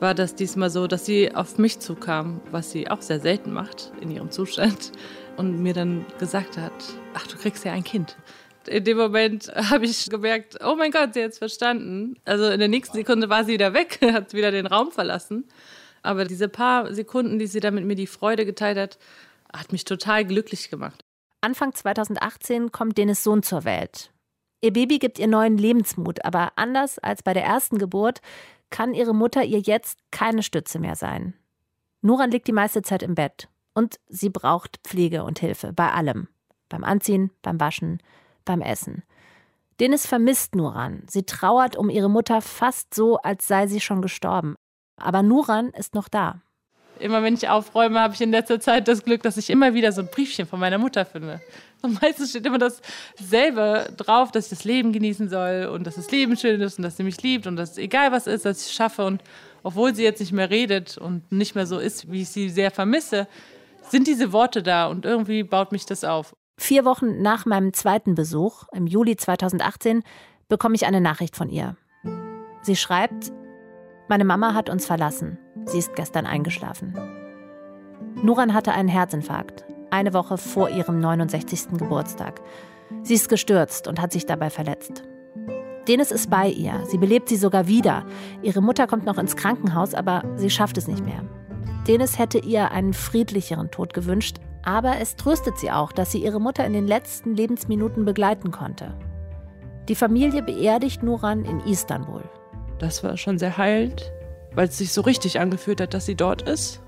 [0.00, 3.92] war das diesmal so, dass sie auf mich zukam, was sie auch sehr selten macht
[4.00, 4.92] in ihrem Zustand
[5.36, 6.72] und mir dann gesagt hat,
[7.14, 8.16] ach, du kriegst ja ein Kind.
[8.66, 12.16] In dem Moment habe ich gemerkt, oh mein Gott, sie hat es verstanden.
[12.24, 15.44] Also in der nächsten Sekunde war sie wieder weg, hat wieder den Raum verlassen.
[16.04, 18.98] Aber diese paar Sekunden, die sie da mit mir die Freude geteilt hat,
[19.52, 21.02] hat mich total glücklich gemacht.
[21.40, 24.12] Anfang 2018 kommt Dennis Sohn zur Welt.
[24.60, 28.20] Ihr Baby gibt ihr neuen Lebensmut, aber anders als bei der ersten Geburt
[28.70, 31.34] kann ihre Mutter ihr jetzt keine Stütze mehr sein.
[32.02, 36.28] Nuran liegt die meiste Zeit im Bett und sie braucht Pflege und Hilfe bei allem.
[36.68, 38.02] Beim Anziehen, beim Waschen,
[38.44, 39.04] beim Essen.
[39.80, 41.04] Dennis vermisst Nuran.
[41.08, 44.54] Sie trauert um ihre Mutter fast so, als sei sie schon gestorben.
[44.96, 46.40] Aber Nuran ist noch da.
[47.00, 49.90] Immer wenn ich aufräume, habe ich in letzter Zeit das Glück, dass ich immer wieder
[49.90, 51.40] so ein Briefchen von meiner Mutter finde.
[51.82, 56.10] Und meistens steht immer dasselbe drauf, dass ich das Leben genießen soll und dass das
[56.10, 58.68] Leben schön ist und dass sie mich liebt und dass egal was ist, dass ich
[58.68, 59.04] es schaffe.
[59.04, 59.22] Und
[59.62, 62.70] obwohl sie jetzt nicht mehr redet und nicht mehr so ist, wie ich sie sehr
[62.70, 63.26] vermisse,
[63.90, 66.34] sind diese Worte da und irgendwie baut mich das auf.
[66.56, 70.04] Vier Wochen nach meinem zweiten Besuch, im Juli 2018,
[70.48, 71.76] bekomme ich eine Nachricht von ihr.
[72.62, 73.32] Sie schreibt,
[74.08, 75.38] meine Mama hat uns verlassen.
[75.66, 76.94] Sie ist gestern eingeschlafen.
[78.22, 79.64] Nuran hatte einen Herzinfarkt
[79.94, 81.78] eine Woche vor ihrem 69.
[81.78, 82.40] Geburtstag.
[83.02, 85.04] Sie ist gestürzt und hat sich dabei verletzt.
[85.86, 86.84] Dennis ist bei ihr.
[86.86, 88.04] Sie belebt sie sogar wieder.
[88.42, 91.24] Ihre Mutter kommt noch ins Krankenhaus, aber sie schafft es nicht mehr.
[91.86, 96.40] Dennis hätte ihr einen friedlicheren Tod gewünscht, aber es tröstet sie auch, dass sie ihre
[96.40, 98.98] Mutter in den letzten Lebensminuten begleiten konnte.
[99.88, 102.22] Die Familie beerdigt Nuran in Istanbul.
[102.78, 104.12] Das war schon sehr heilend,
[104.54, 106.80] weil es sich so richtig angefühlt hat, dass sie dort ist,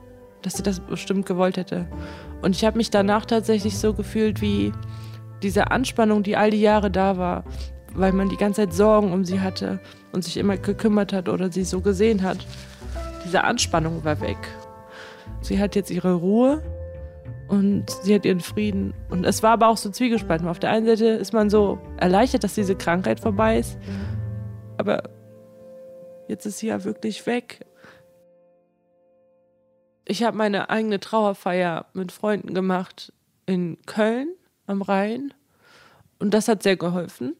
[0.42, 1.86] dass sie das bestimmt gewollt hätte.
[2.42, 4.72] Und ich habe mich danach tatsächlich so gefühlt wie
[5.42, 7.44] diese Anspannung, die all die Jahre da war,
[7.94, 9.80] weil man die ganze Zeit Sorgen um sie hatte
[10.12, 12.38] und sich immer gekümmert hat oder sie so gesehen hat.
[13.24, 14.38] Diese Anspannung war weg.
[15.40, 16.62] Sie hat jetzt ihre Ruhe
[17.48, 18.94] und sie hat ihren Frieden.
[19.08, 20.48] Und es war aber auch so zwiegespalten.
[20.48, 23.78] Auf der einen Seite ist man so erleichtert, dass diese Krankheit vorbei ist,
[24.78, 25.04] aber
[26.28, 27.64] jetzt ist sie ja wirklich weg.
[30.04, 33.12] Ich habe meine eigene Trauerfeier mit Freunden gemacht
[33.46, 34.28] in Köln
[34.66, 35.34] am Rhein
[36.18, 37.34] und das hat sehr geholfen.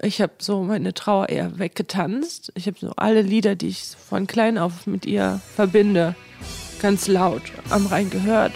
[0.00, 2.52] Ich habe so meine Trauer eher weggetanzt.
[2.56, 6.16] Ich habe so alle Lieder, die ich von klein auf mit ihr verbinde,
[6.80, 8.52] ganz laut am Rhein gehört.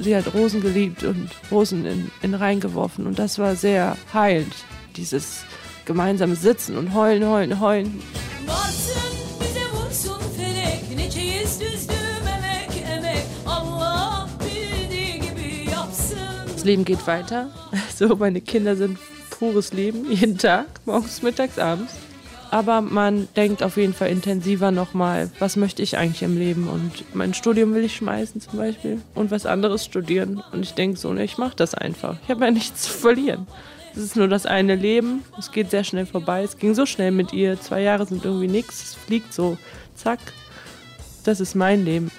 [0.00, 4.54] Sie hat Rosen geliebt und Rosen in, in Rhein geworfen und das war sehr heilend,
[4.98, 5.44] dieses
[5.84, 8.02] gemeinsame Sitzen und heulen, heulen, heulen.
[16.54, 17.50] Das Leben geht weiter.
[17.98, 18.96] So, meine Kinder sind
[19.30, 21.92] pures Leben, jeden Tag, morgens, mittags, abends.
[22.50, 26.68] Aber man denkt auf jeden Fall intensiver nochmal, was möchte ich eigentlich im Leben?
[26.68, 30.42] Und mein Studium will ich schmeißen zum Beispiel und was anderes studieren.
[30.52, 32.16] Und ich denke so, ne, ich mache das einfach.
[32.22, 33.48] Ich habe ja nichts zu verlieren.
[33.98, 35.24] Es ist nur das eine Leben.
[35.36, 36.44] Es geht sehr schnell vorbei.
[36.44, 37.60] Es ging so schnell mit ihr.
[37.60, 38.80] Zwei Jahre sind irgendwie nichts.
[38.80, 39.58] Es fliegt so.
[39.96, 40.20] Zack.
[41.24, 42.12] Das ist mein Leben.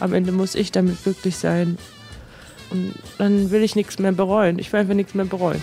[0.00, 1.76] Am Ende muss ich damit glücklich sein.
[2.70, 4.58] Und dann will ich nichts mehr bereuen.
[4.58, 5.60] Ich will einfach nichts mehr bereuen.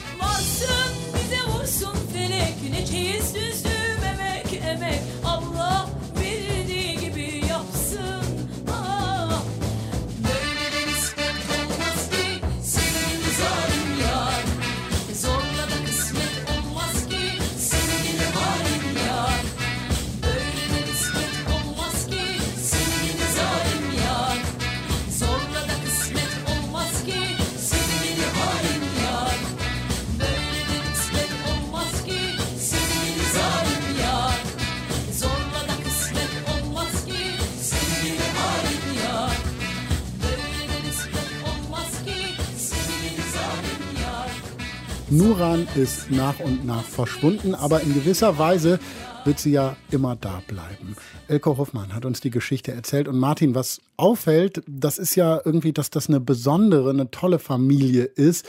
[45.15, 48.79] Nuran ist nach und nach verschwunden, aber in gewisser Weise
[49.25, 50.95] wird sie ja immer da bleiben.
[51.27, 53.07] Elko Hoffmann hat uns die Geschichte erzählt.
[53.07, 58.03] Und Martin, was auffällt, das ist ja irgendwie, dass das eine besondere, eine tolle Familie
[58.03, 58.47] ist.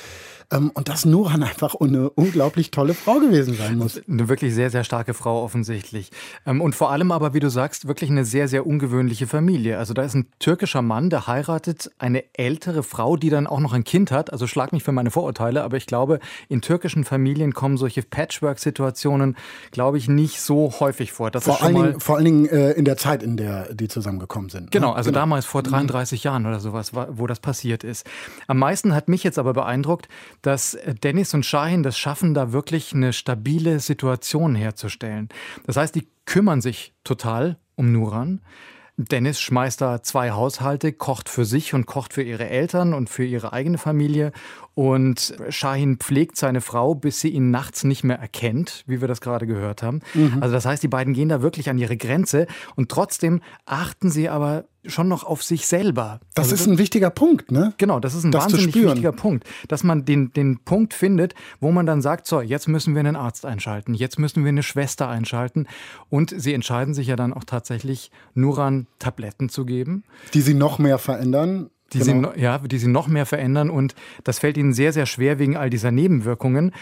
[0.50, 4.00] Ähm, und dass Nuran einfach eine unglaublich tolle Frau gewesen sein muss.
[4.08, 6.10] Eine wirklich sehr, sehr starke Frau offensichtlich.
[6.46, 9.78] Ähm, und vor allem aber, wie du sagst, wirklich eine sehr, sehr ungewöhnliche Familie.
[9.78, 13.72] Also da ist ein türkischer Mann, der heiratet eine ältere Frau, die dann auch noch
[13.72, 14.32] ein Kind hat.
[14.32, 19.36] Also schlag mich für meine Vorurteile, aber ich glaube, in türkischen Familien kommen solche Patchwork-Situationen,
[19.70, 21.30] glaube ich, nicht so häufig vor.
[21.30, 24.50] Das vor, allen Dingen, vor allen Dingen äh, in der Zeit, in der die zusammengekommen
[24.50, 24.64] sind.
[24.64, 24.70] Ne?
[24.70, 25.20] Genau, also genau.
[25.20, 26.26] damals vor 33 mhm.
[26.26, 28.06] Jahren oder sowas, wo das passiert ist.
[28.46, 30.08] Am meisten hat mich jetzt aber beeindruckt,
[30.42, 35.28] dass Dennis und Shahin das schaffen, da wirklich eine stabile Situation herzustellen.
[35.66, 38.40] Das heißt, die kümmern sich total um Nuran.
[38.96, 43.24] Dennis schmeißt da zwei Haushalte, kocht für sich und kocht für ihre Eltern und für
[43.24, 44.30] ihre eigene Familie.
[44.74, 49.20] Und Shahin pflegt seine Frau, bis sie ihn nachts nicht mehr erkennt, wie wir das
[49.20, 50.00] gerade gehört haben.
[50.14, 50.38] Mhm.
[50.40, 54.28] Also das heißt, die beiden gehen da wirklich an ihre Grenze und trotzdem achten sie
[54.28, 56.20] aber schon noch auf sich selber.
[56.34, 57.72] Das also, ist ein wichtiger Punkt, ne?
[57.78, 61.70] Genau, das ist ein das wahnsinnig wichtiger Punkt, dass man den, den Punkt findet, wo
[61.72, 65.08] man dann sagt, so, jetzt müssen wir einen Arzt einschalten, jetzt müssen wir eine Schwester
[65.08, 65.66] einschalten
[66.10, 70.04] und sie entscheiden sich ja dann auch tatsächlich Nuran Tabletten zu geben.
[70.34, 72.32] Die sie noch mehr verändern die, genau.
[72.34, 73.94] sie, ja, die sie noch mehr verändern und
[74.24, 76.72] das fällt ihnen sehr, sehr schwer wegen all dieser Nebenwirkungen.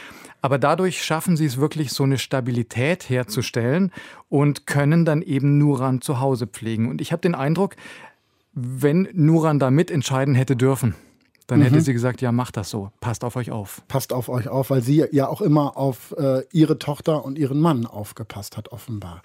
[0.41, 3.93] Aber dadurch schaffen sie es wirklich, so eine Stabilität herzustellen
[4.29, 6.89] und können dann eben Nuran zu Hause pflegen.
[6.89, 7.77] Und ich habe den Eindruck,
[8.53, 10.95] wenn Nuran da mitentscheiden hätte dürfen,
[11.47, 11.65] dann mhm.
[11.65, 13.83] hätte sie gesagt, ja, macht das so, passt auf euch auf.
[13.87, 17.61] Passt auf euch auf, weil sie ja auch immer auf äh, ihre Tochter und ihren
[17.61, 19.23] Mann aufgepasst hat, offenbar.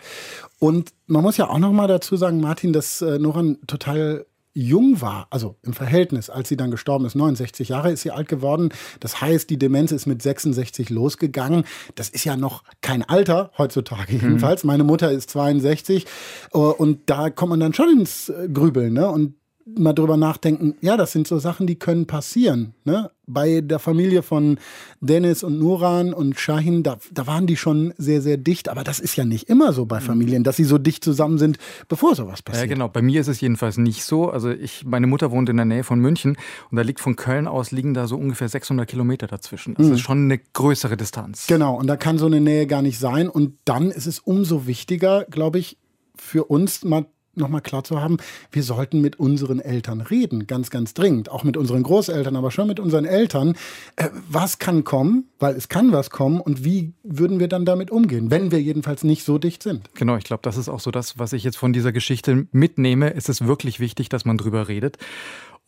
[0.59, 4.26] Und man muss ja auch noch mal dazu sagen, Martin, dass äh, Nuran total
[4.57, 8.27] jung war, also im Verhältnis, als sie dann gestorben ist, 69 Jahre ist sie alt
[8.27, 8.69] geworden.
[8.99, 11.63] Das heißt, die Demenz ist mit 66 losgegangen.
[11.95, 14.21] Das ist ja noch kein Alter, heutzutage mhm.
[14.21, 14.63] jedenfalls.
[14.63, 16.05] Meine Mutter ist 62
[16.53, 18.93] äh, und da kommt man dann schon ins äh, Grübeln.
[18.93, 19.07] Ne?
[19.07, 19.35] Und
[19.75, 22.73] mal drüber nachdenken, ja, das sind so Sachen, die können passieren.
[22.85, 23.11] Ne?
[23.25, 24.57] Bei der Familie von
[25.01, 28.69] Dennis und Nuran und Shahin, da, da waren die schon sehr, sehr dicht.
[28.69, 30.05] Aber das ist ja nicht immer so bei mhm.
[30.05, 31.57] Familien, dass sie so dicht zusammen sind,
[31.89, 32.69] bevor sowas passiert.
[32.69, 32.87] Ja, genau.
[32.87, 34.29] Bei mir ist es jedenfalls nicht so.
[34.29, 36.37] Also ich, meine Mutter wohnt in der Nähe von München
[36.71, 39.75] und da liegt von Köln aus liegen da so ungefähr 600 Kilometer dazwischen.
[39.75, 39.93] Das mhm.
[39.93, 41.47] ist schon eine größere Distanz.
[41.47, 41.75] Genau.
[41.75, 43.27] Und da kann so eine Nähe gar nicht sein.
[43.27, 45.77] Und dann ist es umso wichtiger, glaube ich,
[46.15, 47.05] für uns mal
[47.37, 48.17] nochmal klar zu haben,
[48.51, 51.29] wir sollten mit unseren Eltern reden, ganz, ganz dringend.
[51.29, 53.55] Auch mit unseren Großeltern, aber schon mit unseren Eltern.
[53.95, 55.25] Äh, was kann kommen?
[55.39, 56.41] Weil es kann was kommen.
[56.41, 59.89] Und wie würden wir dann damit umgehen, wenn wir jedenfalls nicht so dicht sind?
[59.95, 63.13] Genau, ich glaube, das ist auch so das, was ich jetzt von dieser Geschichte mitnehme.
[63.13, 64.97] Es ist wirklich wichtig, dass man drüber redet.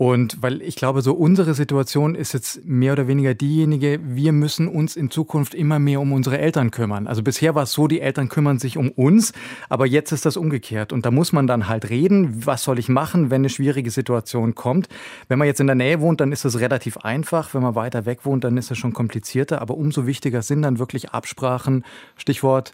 [0.01, 4.69] Und weil ich glaube, so unsere Situation ist jetzt mehr oder weniger diejenige, wir müssen
[4.69, 7.05] uns in Zukunft immer mehr um unsere Eltern kümmern.
[7.05, 9.33] Also bisher war es so, die Eltern kümmern sich um uns,
[9.67, 10.93] aber jetzt ist das umgekehrt.
[10.93, 14.55] Und da muss man dann halt reden, was soll ich machen, wenn eine schwierige Situation
[14.55, 14.87] kommt.
[15.27, 17.53] Wenn man jetzt in der Nähe wohnt, dann ist es relativ einfach.
[17.53, 19.61] Wenn man weiter weg wohnt, dann ist es schon komplizierter.
[19.61, 21.83] Aber umso wichtiger sind dann wirklich Absprachen,
[22.15, 22.71] Stichwort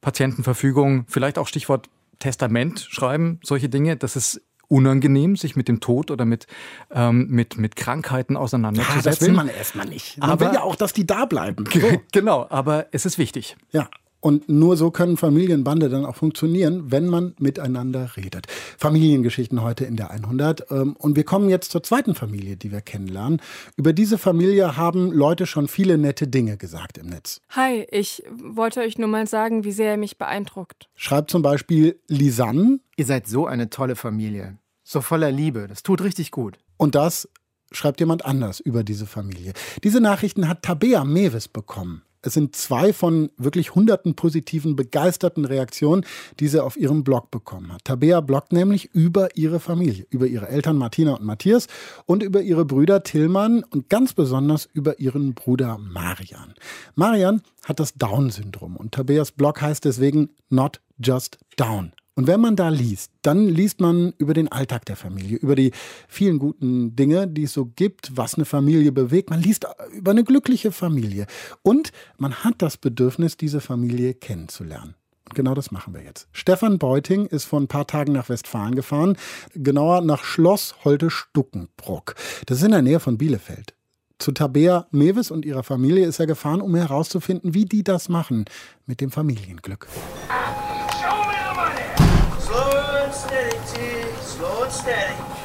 [0.00, 3.96] Patientenverfügung, vielleicht auch Stichwort Testament schreiben, solche Dinge.
[3.96, 6.46] Das ist unangenehm, sich mit dem Tod oder mit,
[6.90, 9.04] ähm, mit, mit Krankheiten auseinanderzusetzen.
[9.04, 10.18] Ja, das will man erstmal nicht.
[10.18, 11.64] Man aber, will ja auch, dass die da bleiben.
[11.78, 12.02] So.
[12.12, 13.56] Genau, aber es ist wichtig.
[13.70, 13.88] Ja,
[14.20, 18.46] und nur so können Familienbande dann auch funktionieren, wenn man miteinander redet.
[18.76, 20.70] Familiengeschichten heute in der 100.
[20.70, 23.40] Ähm, und wir kommen jetzt zur zweiten Familie, die wir kennenlernen.
[23.76, 27.40] Über diese Familie haben Leute schon viele nette Dinge gesagt im Netz.
[27.50, 30.88] Hi, ich wollte euch nur mal sagen, wie sehr er mich beeindruckt.
[30.96, 32.80] Schreibt zum Beispiel Lisanne.
[32.96, 34.58] Ihr seid so eine tolle Familie.
[34.82, 35.66] So voller Liebe.
[35.68, 36.58] Das tut richtig gut.
[36.76, 37.28] Und das
[37.70, 39.52] schreibt jemand anders über diese Familie.
[39.84, 42.02] Diese Nachrichten hat Tabea Mewes bekommen.
[42.22, 46.04] Es sind zwei von wirklich hunderten positiven, begeisterten Reaktionen,
[46.40, 47.84] die sie auf ihrem Blog bekommen hat.
[47.84, 51.68] Tabea bloggt nämlich über ihre Familie, über ihre Eltern Martina und Matthias
[52.06, 56.54] und über ihre Brüder Tillmann und ganz besonders über ihren Bruder Marian.
[56.94, 61.92] Marian hat das Down-Syndrom und Tabeas Blog heißt deswegen Not Just Down.
[62.18, 65.70] Und wenn man da liest, dann liest man über den Alltag der Familie, über die
[66.08, 69.30] vielen guten Dinge, die es so gibt, was eine Familie bewegt.
[69.30, 71.28] Man liest über eine glückliche Familie.
[71.62, 74.96] Und man hat das Bedürfnis, diese Familie kennenzulernen.
[75.26, 76.26] Und genau das machen wir jetzt.
[76.32, 79.16] Stefan Beuting ist vor ein paar Tagen nach Westfalen gefahren,
[79.54, 82.16] genauer nach Schloss Holte-Stuckenbrock.
[82.46, 83.74] Das ist in der Nähe von Bielefeld.
[84.18, 88.46] Zu Tabea Mewes und ihrer Familie ist er gefahren, um herauszufinden, wie die das machen
[88.86, 89.86] mit dem Familienglück.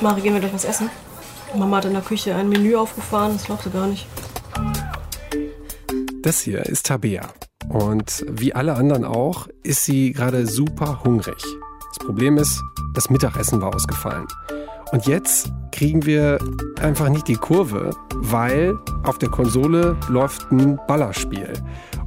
[0.01, 0.89] Mari, gehen wir doch was essen?
[1.55, 4.07] Mama hat in der Küche ein Menü aufgefahren, das glaubst du gar nicht.
[6.21, 7.29] Das hier ist Tabea.
[7.69, 11.41] Und wie alle anderen auch, ist sie gerade super hungrig.
[11.89, 12.61] Das Problem ist,
[12.93, 14.27] das Mittagessen war ausgefallen.
[14.91, 16.37] Und jetzt kriegen wir
[16.81, 21.53] einfach nicht die Kurve, weil auf der Konsole läuft ein Ballerspiel.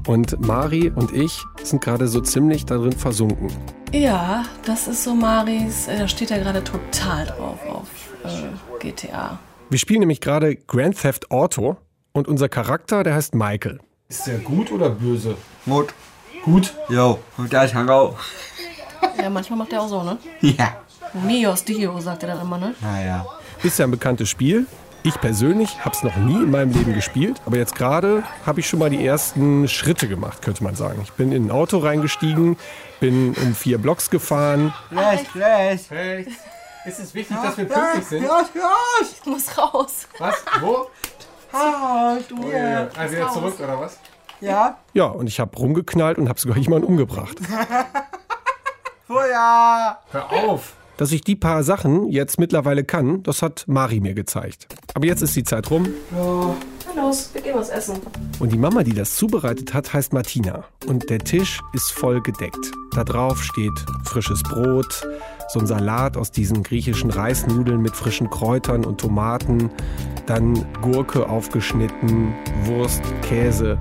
[0.07, 3.50] Und Mari und ich sind gerade so ziemlich darin versunken.
[3.92, 7.88] Ja, das ist so Maris, äh, da steht er gerade total drauf auf
[8.24, 9.38] äh, GTA.
[9.68, 11.76] Wir spielen nämlich gerade Grand Theft Auto
[12.12, 13.80] und unser Charakter, der heißt Michael.
[14.09, 15.36] Ist der gut oder böse?
[15.64, 15.92] Gut.
[16.44, 16.72] Gut?
[16.88, 18.16] Jo, und da ist auch.
[19.20, 20.18] Ja, manchmal macht er auch so, ne?
[20.40, 20.76] Ja.
[21.12, 22.74] Mios Dio, sagt er dann immer, ne?
[22.80, 23.26] Naja.
[23.62, 24.66] Ist ja ein bekanntes Spiel.
[25.07, 28.68] Ich persönlich habe es noch nie in meinem Leben gespielt, aber jetzt gerade habe ich
[28.68, 31.00] schon mal die ersten Schritte gemacht, könnte man sagen.
[31.04, 32.57] Ich bin in ein Auto reingestiegen,
[32.98, 34.74] bin um vier Blocks gefahren.
[34.90, 35.90] Rechts, rechts.
[35.92, 36.32] Rechts.
[36.86, 38.24] Ist es wichtig, dass wir pünktlich sind?
[38.24, 38.72] Ja, ja.
[39.00, 40.09] Ich muss raus.
[40.18, 40.34] Was?
[40.61, 40.88] Wo?
[41.52, 42.42] Ah, du.
[42.42, 42.88] Oh, ja.
[42.98, 44.00] Also wieder zurück, oder was?
[44.40, 44.76] Ja.
[44.92, 47.36] Ja, und ich habe rumgeknallt und habe sogar jemanden umgebracht.
[49.07, 50.00] Feuer.
[50.11, 50.72] Hör auf.
[50.97, 54.66] Dass ich die paar Sachen jetzt mittlerweile kann, das hat Mari mir gezeigt.
[54.94, 56.55] Aber jetzt ist die Zeit rum Na
[57.03, 57.97] los, wir gehen was essen.
[58.38, 60.64] und die Mama, die das zubereitet hat, heißt Martina.
[60.86, 62.72] Und der Tisch ist voll gedeckt.
[62.94, 63.72] Da drauf steht
[64.05, 65.07] frisches Brot,
[65.49, 69.70] so ein Salat aus diesen griechischen Reisnudeln mit frischen Kräutern und Tomaten,
[70.24, 72.34] dann Gurke aufgeschnitten,
[72.64, 73.78] Wurst, Käse.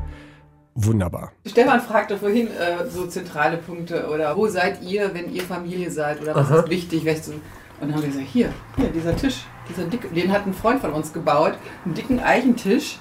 [0.77, 1.31] Wunderbar.
[1.45, 6.21] Stefan fragte vorhin äh, so zentrale Punkte oder wo seid ihr, wenn ihr Familie seid
[6.21, 6.59] oder was Aha.
[6.59, 7.03] ist wichtig?
[7.03, 7.31] Du?
[7.31, 7.41] Und
[7.79, 10.91] dann haben wir gesagt, hier, hier, dieser Tisch, dieser dicke, den hat ein Freund von
[10.91, 11.53] uns gebaut,
[11.85, 12.99] einen dicken Eichentisch,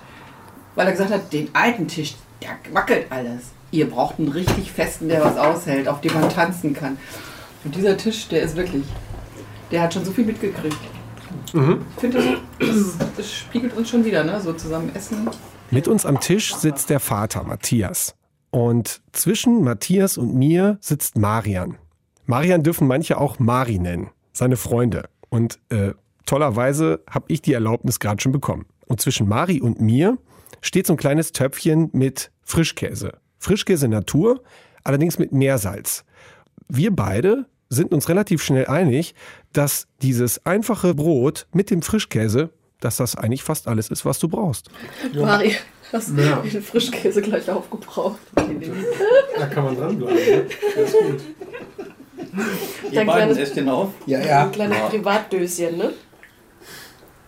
[0.77, 3.51] weil er gesagt hat, den alten Tisch, der wackelt alles.
[3.73, 6.97] Ihr braucht einen richtig festen, der was aushält, auf dem man tanzen kann.
[7.65, 8.85] Und dieser Tisch, der ist wirklich,
[9.73, 10.79] der hat schon so viel mitgekriegt.
[11.53, 11.85] Mhm.
[11.97, 12.19] Ich finde,
[12.59, 14.41] das, das, das spiegelt uns schon wieder, ne?
[14.41, 15.29] so zusammen essen.
[15.75, 18.15] Mit uns am Tisch sitzt der Vater, Matthias.
[18.53, 21.79] Und zwischen Matthias und mir sitzt Marian.
[22.27, 25.09] Marian dürfen manche auch Mari nennen, seine Freunde.
[25.31, 25.95] Und äh,
[26.27, 28.67] tollerweise habe ich die Erlaubnis gerade schon bekommen.
[28.87, 30.17] Und zwischen Mari und mir
[30.61, 33.19] steht so ein kleines Töpfchen mit Frischkäse.
[33.39, 34.45] Frischkäse Natur,
[34.85, 36.05] allerdings mit Meersalz.
[36.69, 39.17] Wir beide sind uns relativ schnell einig,
[39.53, 42.51] dass dieses einfache Brot mit dem Frischkäse,
[42.85, 44.69] dass das eigentlich fast alles ist, was du brauchst.
[45.15, 45.57] Mari,
[45.93, 46.37] hast du Ja.
[46.43, 48.19] den Frischkäse gleich aufgebraucht?
[48.35, 50.17] Da kann man dranbleiben.
[50.17, 50.47] Ne?
[50.77, 51.21] Das ist gut.
[52.93, 53.91] Dein kleines, esst den auf?
[54.07, 54.45] Ja, ja.
[54.45, 55.93] ein kleines Privatdöschen, ne?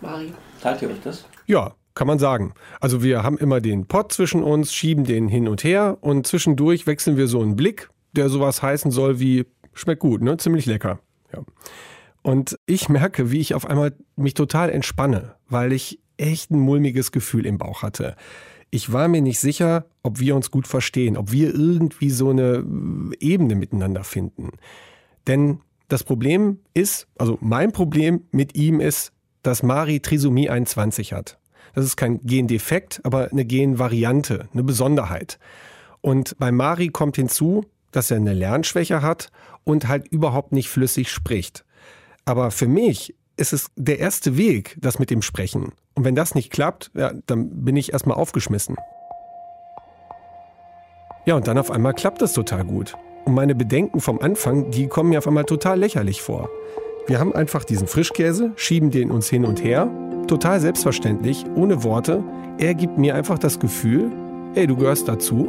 [0.01, 0.31] Mari.
[0.61, 1.25] Teilt ihr euch das?
[1.47, 2.53] Ja, kann man sagen.
[2.79, 6.85] Also wir haben immer den Pott zwischen uns, schieben den hin und her und zwischendurch
[6.87, 10.37] wechseln wir so einen Blick, der sowas heißen soll wie schmeckt gut, ne?
[10.37, 10.99] Ziemlich lecker.
[11.33, 11.39] Ja.
[12.27, 17.13] Und ich merke, wie ich auf einmal mich total entspanne, weil ich echt ein mulmiges
[17.13, 18.17] Gefühl im Bauch hatte.
[18.69, 22.65] Ich war mir nicht sicher, ob wir uns gut verstehen, ob wir irgendwie so eine
[22.65, 24.49] äh, Ebene miteinander finden.
[25.25, 31.39] Denn das Problem ist, also mein Problem mit ihm ist, dass Mari Trisomie 21 hat.
[31.75, 35.39] Das ist kein Gendefekt, aber eine Genvariante, eine Besonderheit.
[36.01, 39.31] Und bei Mari kommt hinzu, dass er eine Lernschwäche hat
[39.63, 41.63] und halt überhaupt nicht flüssig spricht.
[42.27, 45.71] Aber für mich ist es der erste Weg, das mit dem Sprechen.
[45.93, 48.75] Und wenn das nicht klappt, ja, dann bin ich erstmal aufgeschmissen.
[51.25, 52.97] Ja, und dann auf einmal klappt es total gut.
[53.23, 56.49] Und meine Bedenken vom Anfang, die kommen mir auf einmal total lächerlich vor.
[57.07, 59.89] Wir haben einfach diesen Frischkäse, schieben den uns hin und her,
[60.27, 62.21] total selbstverständlich, ohne Worte.
[62.57, 64.11] Er gibt mir einfach das Gefühl,
[64.53, 65.47] hey, du gehörst dazu.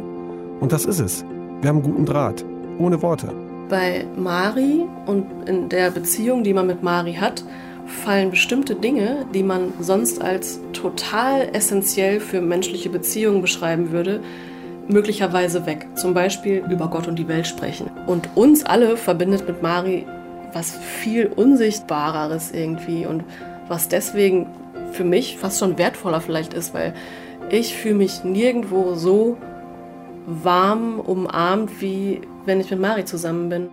[0.61, 1.25] Und das ist es.
[1.59, 2.45] Wir haben guten Draht,
[2.77, 3.48] ohne Worte.
[3.69, 7.43] Bei Mari und in der Beziehung, die man mit Mari hat,
[7.85, 14.21] fallen bestimmte Dinge, die man sonst als total essentiell für menschliche Beziehungen beschreiben würde,
[14.87, 15.87] möglicherweise weg.
[15.95, 17.89] Zum Beispiel über Gott und die Welt sprechen.
[18.07, 20.05] Und uns alle verbindet mit Mari
[20.53, 23.23] was viel Unsichtbareres irgendwie und
[23.67, 24.47] was deswegen
[24.91, 26.93] für mich fast schon wertvoller vielleicht ist, weil
[27.49, 29.37] ich fühle mich nirgendwo so
[30.25, 33.69] warm umarmt, wie wenn ich mit Mari zusammen bin.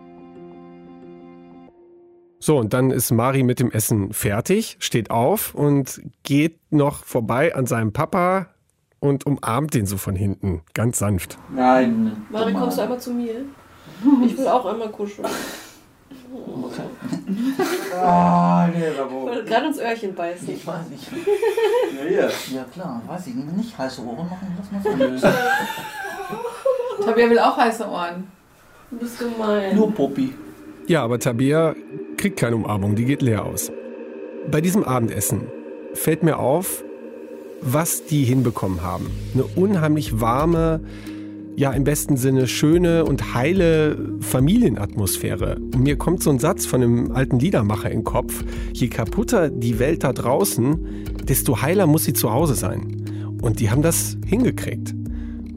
[2.39, 7.55] So, und dann ist Mari mit dem Essen fertig, steht auf und geht noch vorbei
[7.55, 8.49] an seinem Papa
[9.01, 11.39] und umarmt den so von hinten, ganz sanft.
[11.55, 12.27] Nein.
[12.31, 13.35] Mari, kommst du einmal zu mir?
[14.27, 15.27] Ich will auch einmal kuscheln.
[17.95, 20.51] Ah, nee, Ich wollte gerade ins Öhrchen beißen.
[20.51, 21.09] Ich weiß nicht.
[21.97, 22.29] Ja, ja.
[22.53, 23.57] ja klar, weiß ich nicht.
[23.57, 25.31] Nicht heiße Ohren machen, lass mal so lösen.
[27.05, 28.31] Tabea will auch heiße Ohren.
[28.91, 29.74] Du bist gemein.
[29.74, 30.32] Nur Poppy.
[30.87, 31.74] Ja, aber Tabea
[32.16, 33.72] kriegt keine Umarmung, die geht leer aus.
[34.49, 35.49] Bei diesem Abendessen
[35.95, 36.84] fällt mir auf,
[37.61, 39.11] was die hinbekommen haben.
[39.34, 40.80] Eine unheimlich warme,
[41.57, 45.57] ja im besten Sinne schöne und heile Familienatmosphäre.
[45.57, 48.45] Und mir kommt so ein Satz von einem alten Liedermacher in den Kopf.
[48.72, 50.78] Je kaputter die Welt da draußen,
[51.24, 53.37] desto heiler muss sie zu Hause sein.
[53.43, 54.95] Und die haben das hingekriegt.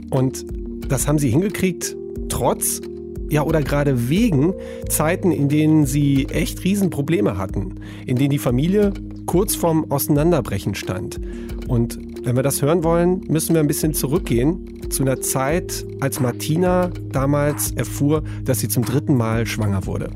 [0.10, 0.46] Und
[0.88, 1.96] das haben sie hingekriegt
[2.30, 2.82] trotz
[3.30, 4.54] ja oder gerade wegen
[4.90, 7.76] Zeiten, in denen sie echt Riesenprobleme hatten,
[8.06, 8.94] in denen die Familie
[9.26, 11.20] kurz vorm Auseinanderbrechen stand.
[11.68, 16.20] Und wenn wir das hören wollen, müssen wir ein bisschen zurückgehen zu einer Zeit, als
[16.20, 20.10] Martina damals erfuhr, dass sie zum dritten Mal schwanger wurde.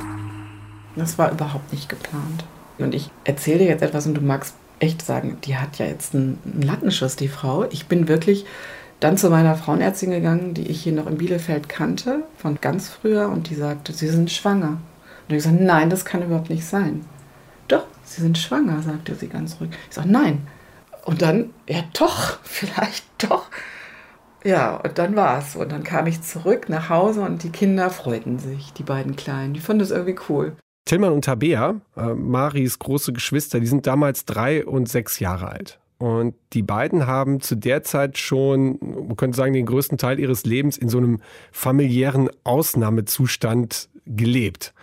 [0.96, 2.44] Das war überhaupt nicht geplant.
[2.80, 6.14] Und ich erzähle dir jetzt etwas und du magst echt sagen, die hat ja jetzt
[6.14, 7.66] einen, Lattenschuss, die Frau.
[7.70, 8.46] Ich bin wirklich
[9.04, 13.28] dann zu meiner Frauenärztin gegangen, die ich hier noch in Bielefeld kannte, von ganz früher,
[13.28, 14.78] und die sagte, Sie sind schwanger.
[15.28, 17.06] Und ich gesagt, nein, das kann überhaupt nicht sein.
[17.68, 19.72] Doch, Sie sind schwanger, sagte sie ganz ruhig.
[19.90, 20.48] Ich sage, nein.
[21.04, 23.48] Und dann, ja doch, vielleicht doch.
[24.46, 25.56] Ja, und dann war es.
[25.56, 29.54] Und dann kam ich zurück nach Hause und die Kinder freuten sich, die beiden Kleinen.
[29.54, 30.56] Die fanden es irgendwie cool.
[30.86, 35.80] Tillmann und Tabea, äh, Maris große Geschwister, die sind damals drei und sechs Jahre alt.
[35.98, 40.46] Und die beiden haben zu der Zeit schon, man könnte sagen, den größten Teil ihres
[40.46, 41.22] Lebens in so einem
[41.52, 44.74] familiären Ausnahmezustand gelebt.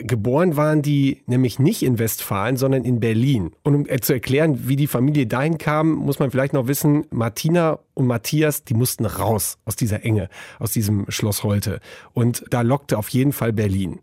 [0.00, 3.50] Geboren waren die nämlich nicht in Westfalen, sondern in Berlin.
[3.64, 7.80] Und um zu erklären, wie die Familie dahin kam, muss man vielleicht noch wissen, Martina
[7.94, 10.28] und Matthias, die mussten raus aus dieser Enge,
[10.60, 11.80] aus diesem Schloss Holte.
[12.12, 13.98] Und da lockte auf jeden Fall Berlin.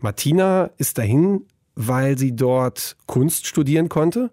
[0.00, 4.30] Martina ist dahin, weil sie dort Kunst studieren konnte.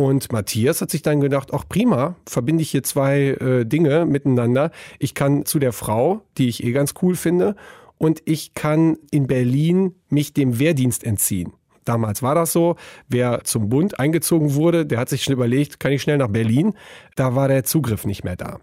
[0.00, 4.70] Und Matthias hat sich dann gedacht, ach prima, verbinde ich hier zwei äh, Dinge miteinander.
[4.98, 7.54] Ich kann zu der Frau, die ich eh ganz cool finde,
[7.98, 11.52] und ich kann in Berlin mich dem Wehrdienst entziehen.
[11.84, 12.76] Damals war das so.
[13.08, 16.72] Wer zum Bund eingezogen wurde, der hat sich schon überlegt, kann ich schnell nach Berlin?
[17.14, 18.58] Da war der Zugriff nicht mehr da.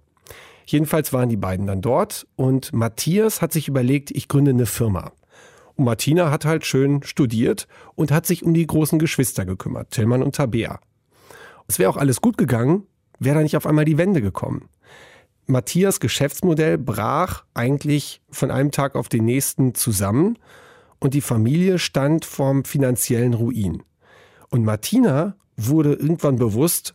[0.66, 5.12] Jedenfalls waren die beiden dann dort und Matthias hat sich überlegt, ich gründe eine Firma.
[5.76, 10.24] Und Martina hat halt schön studiert und hat sich um die großen Geschwister gekümmert, Tillmann
[10.24, 10.80] und Tabea.
[11.68, 12.84] Es wäre auch alles gut gegangen,
[13.20, 14.70] wäre da nicht auf einmal die Wende gekommen.
[15.46, 20.38] Matthias Geschäftsmodell brach eigentlich von einem Tag auf den nächsten zusammen
[21.00, 23.84] und die Familie stand vorm finanziellen Ruin.
[24.50, 26.94] Und Martina wurde irgendwann bewusst,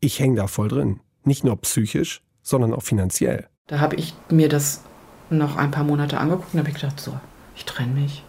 [0.00, 1.00] ich hänge da voll drin.
[1.24, 3.48] Nicht nur psychisch, sondern auch finanziell.
[3.66, 4.82] Da habe ich mir das
[5.30, 7.18] noch ein paar Monate angeguckt und habe gedacht, so,
[7.56, 8.24] ich trenne mich.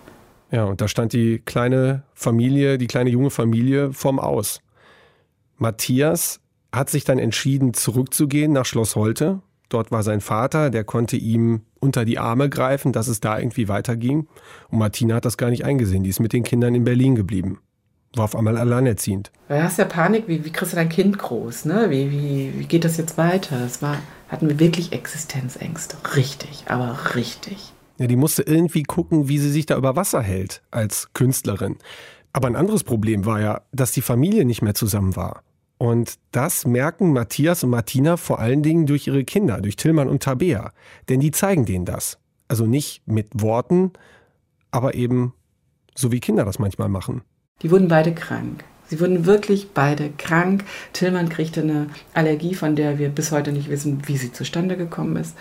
[0.51, 4.61] Ja, und da stand die kleine Familie, die kleine junge Familie vorm Aus.
[5.57, 6.39] Matthias
[6.71, 11.61] hat sich dann entschieden, zurückzugehen nach Schloss Holte, Dort war sein Vater, der konnte ihm
[11.79, 14.27] unter die Arme greifen, dass es da irgendwie weiterging.
[14.69, 16.03] Und Martina hat das gar nicht eingesehen.
[16.03, 17.59] Die ist mit den Kindern in Berlin geblieben.
[18.15, 19.31] War auf einmal alleinerziehend.
[19.49, 21.65] Du hast ja Panik, wie, wie kriegst du dein Kind groß?
[21.65, 21.87] Ne?
[21.89, 23.59] Wie, wie, wie geht das jetzt weiter?
[23.59, 23.97] Das war,
[24.29, 25.97] hatten wir wirklich Existenzängste.
[26.15, 27.73] Richtig, aber richtig.
[27.97, 31.77] Ja, die musste irgendwie gucken, wie sie sich da über Wasser hält als Künstlerin.
[32.35, 35.41] Aber ein anderes Problem war ja, dass die Familie nicht mehr zusammen war.
[35.77, 40.21] Und das merken Matthias und Martina vor allen Dingen durch ihre Kinder, durch Tillmann und
[40.21, 40.73] Tabea.
[41.07, 42.17] Denn die zeigen denen das.
[42.49, 43.93] Also nicht mit Worten,
[44.69, 45.33] aber eben
[45.95, 47.21] so wie Kinder das manchmal machen.
[47.61, 48.65] Die wurden beide krank.
[48.89, 50.65] Sie wurden wirklich beide krank.
[50.91, 55.15] Tillmann kriegte eine Allergie, von der wir bis heute nicht wissen, wie sie zustande gekommen
[55.15, 55.37] ist.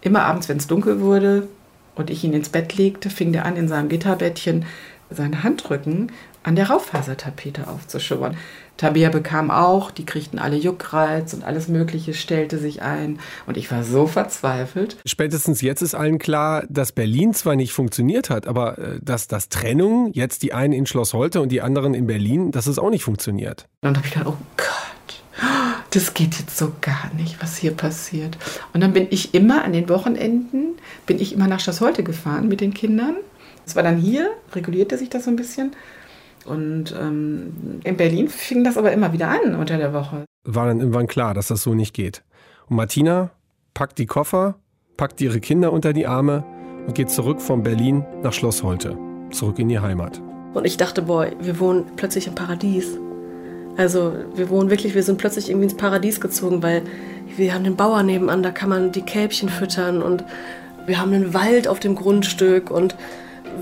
[0.00, 1.48] Immer abends, wenn es dunkel wurde
[1.96, 4.64] und ich ihn ins Bett legte, fing er an, in seinem Gitterbettchen
[5.10, 6.12] seine Handrücken
[6.42, 8.36] an der Raufasertapete aufzuschubbern.
[8.80, 13.18] Tabea bekam auch, die kriegten alle Juckreiz und alles Mögliche stellte sich ein.
[13.46, 14.96] Und ich war so verzweifelt.
[15.04, 19.50] Spätestens jetzt ist allen klar, dass Berlin zwar nicht funktioniert hat, aber äh, dass das
[19.50, 22.88] Trennung, jetzt die einen in Schloss Holte und die anderen in Berlin, dass es auch
[22.88, 23.66] nicht funktioniert.
[23.82, 25.22] Und dann habe ich gedacht, oh Gott,
[25.90, 28.38] das geht jetzt so gar nicht, was hier passiert.
[28.72, 32.48] Und dann bin ich immer an den Wochenenden, bin ich immer nach Schloss Holte gefahren
[32.48, 33.16] mit den Kindern.
[33.66, 35.72] Das war dann hier, regulierte sich das so ein bisschen.
[36.46, 40.24] Und ähm, in Berlin fing das aber immer wieder an unter der Woche.
[40.44, 42.22] War dann irgendwann klar, dass das so nicht geht.
[42.68, 43.30] Und Martina
[43.74, 44.56] packt die Koffer,
[44.96, 46.44] packt ihre Kinder unter die Arme
[46.86, 48.96] und geht zurück von Berlin nach Schloss Holte,
[49.30, 50.20] zurück in die Heimat.
[50.54, 52.98] Und ich dachte, boah, wir wohnen plötzlich im Paradies.
[53.76, 56.82] Also wir wohnen wirklich, wir sind plötzlich irgendwie ins Paradies gezogen, weil
[57.36, 60.24] wir haben den Bauer nebenan, da kann man die Kälbchen füttern und
[60.86, 62.96] wir haben einen Wald auf dem Grundstück und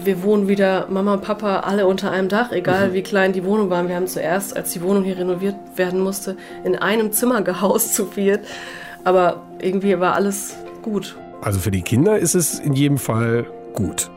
[0.05, 2.93] wir wohnen wieder, Mama und Papa, alle unter einem Dach, egal mhm.
[2.95, 3.87] wie klein die Wohnung war.
[3.89, 8.07] Wir haben zuerst, als die Wohnung hier renoviert werden musste, in einem Zimmer gehaust zu
[8.07, 8.47] viert.
[9.05, 11.17] Aber irgendwie war alles gut.
[11.41, 14.11] Also für die Kinder ist es in jedem Fall gut.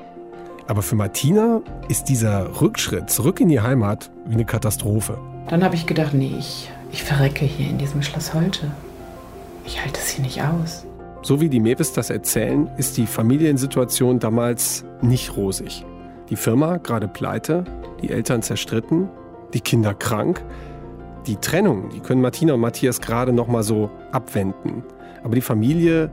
[0.67, 5.17] Aber für Martina ist dieser Rückschritt zurück in die Heimat wie eine Katastrophe.
[5.49, 8.71] Dann habe ich gedacht, nee, ich, ich verrecke hier in diesem Schloss Holte.
[9.65, 10.85] Ich halte es hier nicht aus.
[11.23, 15.85] So wie die Mewis das erzählen, ist die Familiensituation damals nicht rosig.
[16.29, 17.65] Die Firma gerade pleite,
[18.01, 19.09] die Eltern zerstritten,
[19.53, 20.43] die Kinder krank.
[21.27, 24.83] Die Trennung, die können Martina und Matthias gerade noch mal so abwenden.
[25.23, 26.09] Aber die Familie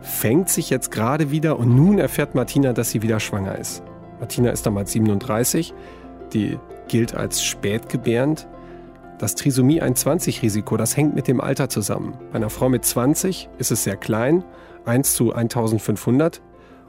[0.00, 3.82] fängt sich jetzt gerade wieder und nun erfährt Martina, dass sie wieder schwanger ist.
[4.18, 5.74] Martina ist damals 37,
[6.32, 6.58] die
[6.88, 8.48] gilt als spätgebärend.
[9.18, 12.14] Das Trisomie 21-Risiko, das hängt mit dem Alter zusammen.
[12.30, 14.44] Bei einer Frau mit 20 ist es sehr klein,
[14.84, 16.40] 1 zu 1500.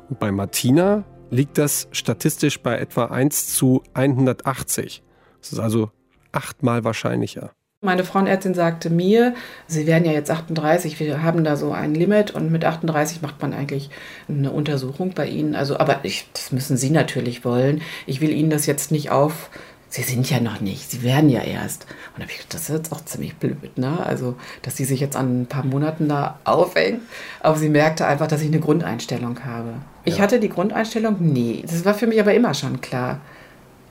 [0.10, 5.04] Und bei Martina liegt das statistisch bei etwa 1 zu 180.
[5.42, 5.92] Das ist also
[6.32, 7.52] achtmal wahrscheinlicher.
[7.82, 12.32] Meine Frauenärztin sagte mir, Sie werden ja jetzt 38, wir haben da so ein Limit
[12.32, 13.90] und mit 38 macht man eigentlich
[14.28, 15.56] eine Untersuchung bei Ihnen.
[15.56, 17.82] Also, aber ich, das müssen Sie natürlich wollen.
[18.06, 19.50] Ich will Ihnen das jetzt nicht auf.
[19.92, 21.84] Sie sind ja noch nicht, Sie werden ja erst.
[22.14, 24.06] Und da habe ich gedacht, das ist jetzt auch ziemlich blöd, ne?
[24.06, 27.02] Also, dass sie sich jetzt an ein paar Monaten da aufhängt.
[27.40, 29.74] Aber sie merkte einfach, dass ich eine Grundeinstellung habe.
[30.06, 33.20] Ich hatte die Grundeinstellung, nee, das war für mich aber immer schon klar.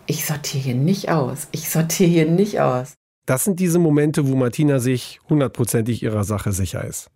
[0.06, 1.48] Ich sortiere hier nicht aus.
[1.50, 2.94] Ich sortiere hier nicht aus.
[3.26, 7.10] Das sind diese Momente, wo Martina sich hundertprozentig ihrer Sache sicher ist.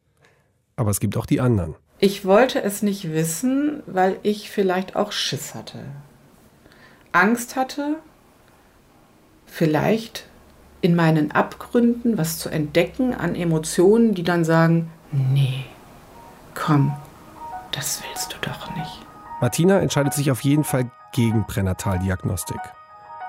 [0.77, 1.77] Aber es gibt auch die anderen.
[2.01, 5.79] Ich wollte es nicht wissen, weil ich vielleicht auch Schiss hatte.
[7.13, 7.97] Angst hatte,
[9.53, 10.25] vielleicht
[10.81, 15.67] in meinen Abgründen was zu entdecken an Emotionen, die dann sagen, nee,
[16.55, 16.93] komm,
[17.71, 19.03] das willst du doch nicht.
[19.43, 22.61] Martina entscheidet sich auf jeden Fall gegen Pränataldiagnostik.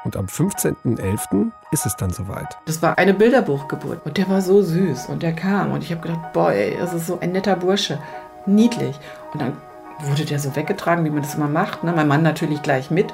[0.05, 1.51] Und am 15.11.
[1.71, 2.57] ist es dann soweit.
[2.65, 6.01] Das war eine Bilderbuchgeburt und der war so süß und der kam und ich habe
[6.01, 7.99] gedacht, boah, ey, das ist so ein netter Bursche,
[8.45, 8.97] niedlich.
[9.33, 9.57] Und dann
[9.99, 11.83] wurde der so weggetragen, wie man das immer macht.
[11.83, 11.91] Ne?
[11.93, 13.13] Mein Mann natürlich gleich mit.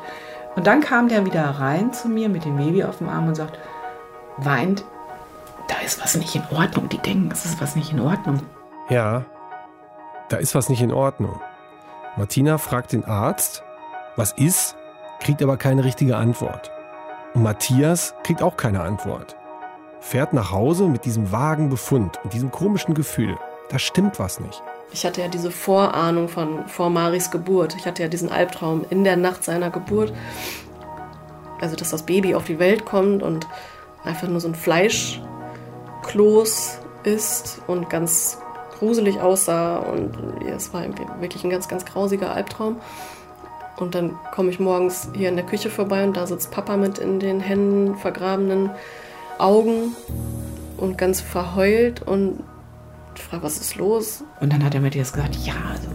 [0.55, 3.35] Und dann kam der wieder rein zu mir mit dem Baby auf dem Arm und
[3.35, 3.57] sagt,
[4.37, 4.83] weint,
[5.67, 6.89] da ist was nicht in Ordnung.
[6.89, 8.41] Die denken, es ist was nicht in Ordnung.
[8.89, 9.25] Ja,
[10.29, 11.39] da ist was nicht in Ordnung.
[12.17, 13.63] Martina fragt den Arzt,
[14.15, 14.75] was ist,
[15.19, 16.71] kriegt aber keine richtige Antwort.
[17.33, 19.35] Und Matthias kriegt auch keine Antwort.
[19.99, 23.37] Fährt nach Hause mit diesem vagen Befund und diesem komischen Gefühl.
[23.69, 24.63] Da stimmt was nicht.
[24.91, 27.75] Ich hatte ja diese Vorahnung von vor Maris Geburt.
[27.77, 30.13] Ich hatte ja diesen Albtraum in der Nacht seiner Geburt.
[31.61, 33.47] Also, dass das Baby auf die Welt kommt und
[34.03, 38.37] einfach nur so ein Fleischkloß ist und ganz
[38.79, 39.77] gruselig aussah.
[39.77, 40.83] Und es war
[41.19, 42.77] wirklich ein ganz, ganz grausiger Albtraum.
[43.77, 46.97] Und dann komme ich morgens hier in der Küche vorbei und da sitzt Papa mit
[46.97, 48.71] in den Händen vergrabenen
[49.37, 49.95] Augen
[50.75, 52.43] und ganz verheult und
[53.19, 54.23] ich frage, was ist los?
[54.39, 55.89] Und dann hat er mir das gesagt, ja, also,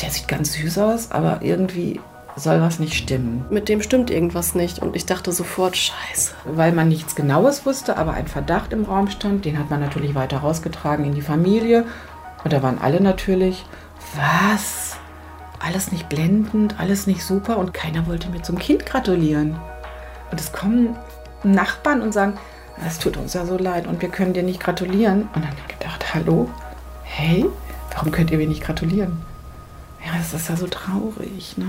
[0.00, 2.00] der sieht ganz süß aus, aber irgendwie
[2.34, 3.44] soll was nicht stimmen.
[3.50, 6.32] Mit dem stimmt irgendwas nicht und ich dachte sofort, scheiße.
[6.46, 10.14] Weil man nichts Genaues wusste, aber ein Verdacht im Raum stand, den hat man natürlich
[10.14, 11.84] weiter rausgetragen in die Familie
[12.42, 13.64] und da waren alle natürlich,
[14.16, 14.96] was?
[15.58, 19.60] Alles nicht blendend, alles nicht super und keiner wollte mir zum Kind gratulieren.
[20.30, 20.96] Und es kommen
[21.44, 22.38] Nachbarn und sagen,
[22.86, 25.28] es tut uns ja so leid und wir können dir nicht gratulieren.
[25.34, 26.48] Und dann gedacht, hallo,
[27.02, 27.46] hey,
[27.92, 29.18] warum könnt ihr mir nicht gratulieren?
[30.04, 31.66] Ja, das ist ja so traurig, ne?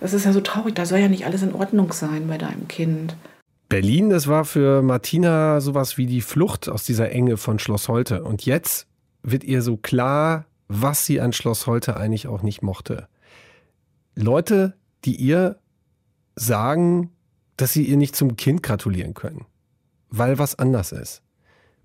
[0.00, 2.68] Das ist ja so traurig, da soll ja nicht alles in Ordnung sein bei deinem
[2.68, 3.16] Kind.
[3.68, 8.22] Berlin, das war für Martina sowas wie die Flucht aus dieser Enge von Schloss Holte.
[8.22, 8.86] Und jetzt
[9.22, 13.08] wird ihr so klar, was sie an Schloss Holte eigentlich auch nicht mochte.
[14.14, 15.58] Leute, die ihr
[16.36, 17.10] sagen,
[17.56, 19.46] dass sie ihr nicht zum Kind gratulieren können,
[20.10, 21.22] weil was anders ist.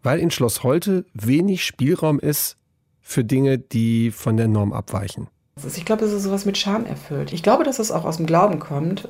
[0.04, 2.58] Weil in Schloss Holte wenig Spielraum ist
[3.02, 5.28] für Dinge, die von der Norm abweichen.
[5.76, 7.34] Ich glaube, es ist sowas mit Scham erfüllt.
[7.34, 9.10] Ich glaube, dass es auch aus dem Glauben kommt,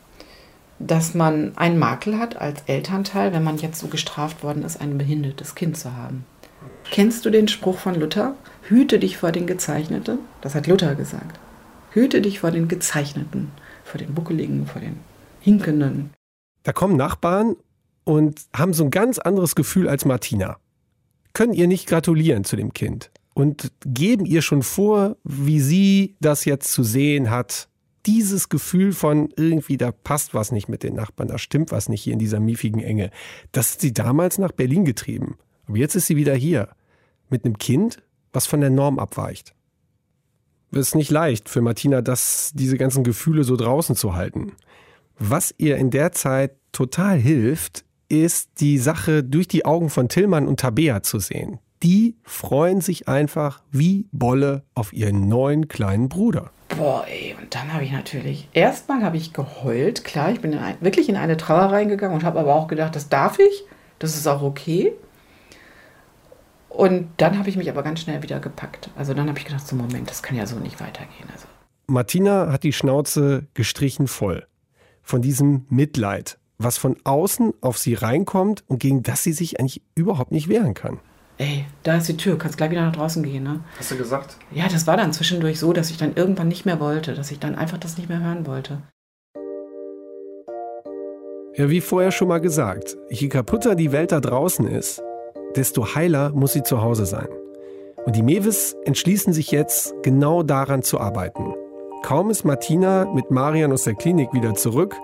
[0.79, 4.97] dass man einen Makel hat als Elternteil, wenn man jetzt so gestraft worden ist, ein
[4.97, 6.25] behindertes Kind zu haben.
[6.89, 8.35] Kennst du den Spruch von Luther?
[8.63, 10.19] Hüte dich vor den Gezeichneten.
[10.41, 11.39] Das hat Luther gesagt.
[11.91, 13.51] Hüte dich vor den Gezeichneten,
[13.83, 14.97] vor den Buckeligen, vor den
[15.41, 16.11] Hinkenden.
[16.63, 17.55] Da kommen Nachbarn
[18.03, 20.57] und haben so ein ganz anderes Gefühl als Martina.
[21.33, 26.45] Können ihr nicht gratulieren zu dem Kind und geben ihr schon vor, wie sie das
[26.45, 27.67] jetzt zu sehen hat.
[28.05, 32.01] Dieses Gefühl von irgendwie, da passt was nicht mit den Nachbarn, da stimmt was nicht
[32.01, 33.11] hier in dieser miefigen Enge.
[33.51, 35.37] Das hat sie damals nach Berlin getrieben.
[35.67, 36.69] Aber jetzt ist sie wieder hier.
[37.29, 38.03] Mit einem Kind,
[38.33, 39.53] was von der Norm abweicht.
[40.71, 44.53] Es ist nicht leicht für Martina, das, diese ganzen Gefühle so draußen zu halten.
[45.23, 50.47] Was ihr in der Zeit total hilft, ist die Sache durch die Augen von Tillmann
[50.47, 51.59] und Tabea zu sehen.
[51.83, 56.49] Die freuen sich einfach wie Bolle auf ihren neuen kleinen Bruder.
[56.75, 60.57] Boah, ey, und dann habe ich natürlich, erstmal habe ich geheult, klar, ich bin in
[60.57, 63.63] ein, wirklich in eine Trauer reingegangen und habe aber auch gedacht, das darf ich,
[63.99, 64.91] Das ist auch okay.
[66.67, 68.89] Und dann habe ich mich aber ganz schnell wieder gepackt.
[68.95, 71.29] Also dann habe ich gedacht, so Moment, das kann ja so nicht weitergehen.
[71.31, 71.45] Also
[71.85, 74.47] Martina hat die Schnauze gestrichen voll
[75.11, 79.81] von diesem Mitleid, was von außen auf sie reinkommt und gegen das sie sich eigentlich
[79.93, 80.99] überhaupt nicht wehren kann.
[81.37, 83.59] ey, da ist die Tür, kannst gleich wieder nach draußen gehen, ne?
[83.77, 84.37] Hast du gesagt?
[84.51, 87.39] Ja, das war dann zwischendurch so, dass ich dann irgendwann nicht mehr wollte, dass ich
[87.39, 88.83] dann einfach das nicht mehr hören wollte.
[91.57, 95.01] Ja, wie vorher schon mal gesagt, je kaputter die Welt da draußen ist,
[95.57, 97.27] desto heiler muss sie zu Hause sein.
[98.05, 101.53] Und die Mewis entschließen sich jetzt, genau daran zu arbeiten.
[102.03, 104.95] Kaum ist Martina mit Marian aus der Klinik wieder zurück,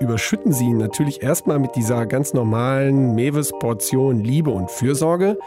[0.00, 5.38] überschütten sie ihn natürlich erstmal mit dieser ganz normalen Mewis-Portion Liebe und Fürsorge.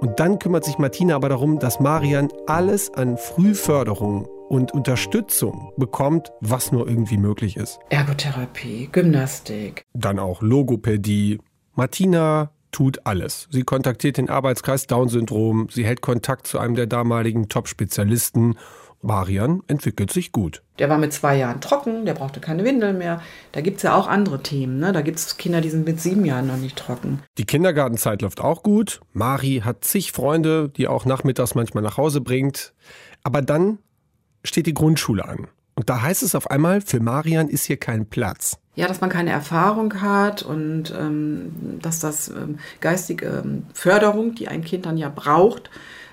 [0.00, 6.30] Und dann kümmert sich Martina aber darum, dass Marian alles an Frühförderung und Unterstützung bekommt,
[6.40, 7.78] was nur irgendwie möglich ist.
[7.88, 9.86] Ergotherapie, Gymnastik.
[9.94, 11.38] Dann auch Logopädie.
[11.74, 13.48] Martina tut alles.
[13.50, 18.56] Sie kontaktiert den Arbeitskreis Down-Syndrom, sie hält Kontakt zu einem der damaligen Top-Spezialisten.
[19.02, 20.62] Marian entwickelt sich gut.
[20.78, 23.22] Der war mit zwei Jahren trocken, der brauchte keine Windeln mehr.
[23.52, 24.78] Da gibt es ja auch andere Themen.
[24.78, 24.92] Ne?
[24.92, 27.20] Da gibt es Kinder, die sind mit sieben Jahren noch nicht trocken.
[27.38, 29.00] Die Kindergartenzeit läuft auch gut.
[29.12, 32.74] Mari hat zig Freunde, die auch nachmittags manchmal nach Hause bringt.
[33.22, 33.78] Aber dann
[34.44, 35.48] steht die Grundschule an.
[35.74, 38.58] Und da heißt es auf einmal, für Marian ist hier kein Platz.
[38.74, 44.48] Ja, dass man keine Erfahrung hat und ähm, dass das ähm, geistige ähm, Förderung, die
[44.48, 45.70] ein Kind dann ja braucht,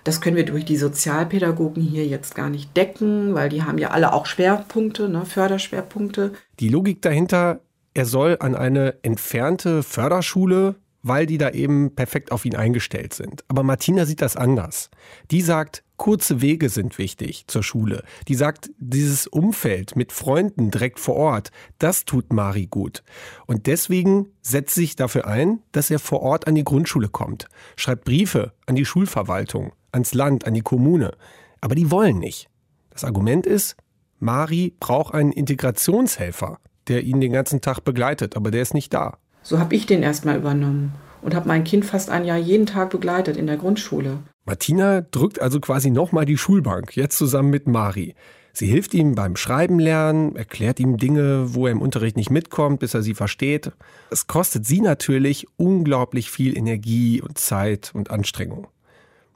[0.08, 3.90] das können wir durch die Sozialpädagogen hier jetzt gar nicht decken, weil die haben ja
[3.92, 6.32] alle auch Schwerpunkte, ne, Förderschwerpunkte.
[6.62, 7.60] Die Logik dahinter,
[7.94, 13.44] er soll an eine entfernte Förderschule, weil die da eben perfekt auf ihn eingestellt sind.
[13.50, 14.90] Aber Martina sieht das anders.
[15.30, 18.04] Die sagt, kurze Wege sind wichtig zur Schule.
[18.30, 23.04] Die sagt, dieses Umfeld mit Freunden direkt vor Ort, das tut Mari gut.
[23.46, 28.06] Und deswegen setzt sich dafür ein, dass er vor Ort an die Grundschule kommt, schreibt
[28.06, 31.14] Briefe an die Schulverwaltung, ans Land, an die Kommune.
[31.62, 32.50] Aber die wollen nicht.
[32.92, 33.76] Das Argument ist,
[34.20, 39.18] Mari braucht einen Integrationshelfer, der ihn den ganzen Tag begleitet, aber der ist nicht da.
[39.44, 42.90] So habe ich den erstmal übernommen und habe mein Kind fast ein Jahr jeden Tag
[42.90, 44.20] begleitet in der Grundschule.
[44.46, 48.16] Martina drückt also quasi nochmal die Schulbank, jetzt zusammen mit Mari.
[48.54, 52.80] Sie hilft ihm beim Schreiben lernen, erklärt ihm Dinge, wo er im Unterricht nicht mitkommt,
[52.80, 53.72] bis er sie versteht.
[54.10, 58.68] Es kostet sie natürlich unglaublich viel Energie und Zeit und Anstrengung.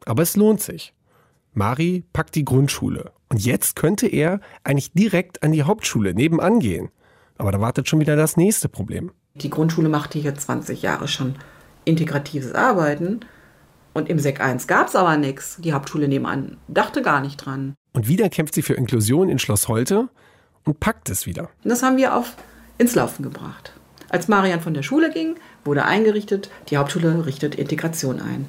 [0.06, 0.94] Aber es lohnt sich.
[1.54, 3.12] Mari packt die Grundschule.
[3.30, 6.90] Und jetzt könnte er eigentlich direkt an die Hauptschule nebenan gehen.
[7.38, 9.12] Aber da wartet schon wieder das nächste Problem.
[9.36, 11.36] Die Grundschule machte hier 20 Jahre schon
[11.86, 13.22] integratives Arbeiten.
[13.94, 15.58] Und im Sek 1 gab es aber nichts.
[15.60, 17.76] Die Hauptschule nebenan dachte gar nicht dran.
[17.94, 20.10] Und wieder kämpft sie für Inklusion in Schloss Holte
[20.64, 21.50] und packt es wieder.
[21.64, 22.36] Und das haben wir auf
[22.78, 23.74] ins Laufen gebracht.
[24.10, 28.46] Als Marian von der Schule ging, wurde eingerichtet, die Hauptschule richtet Integration ein.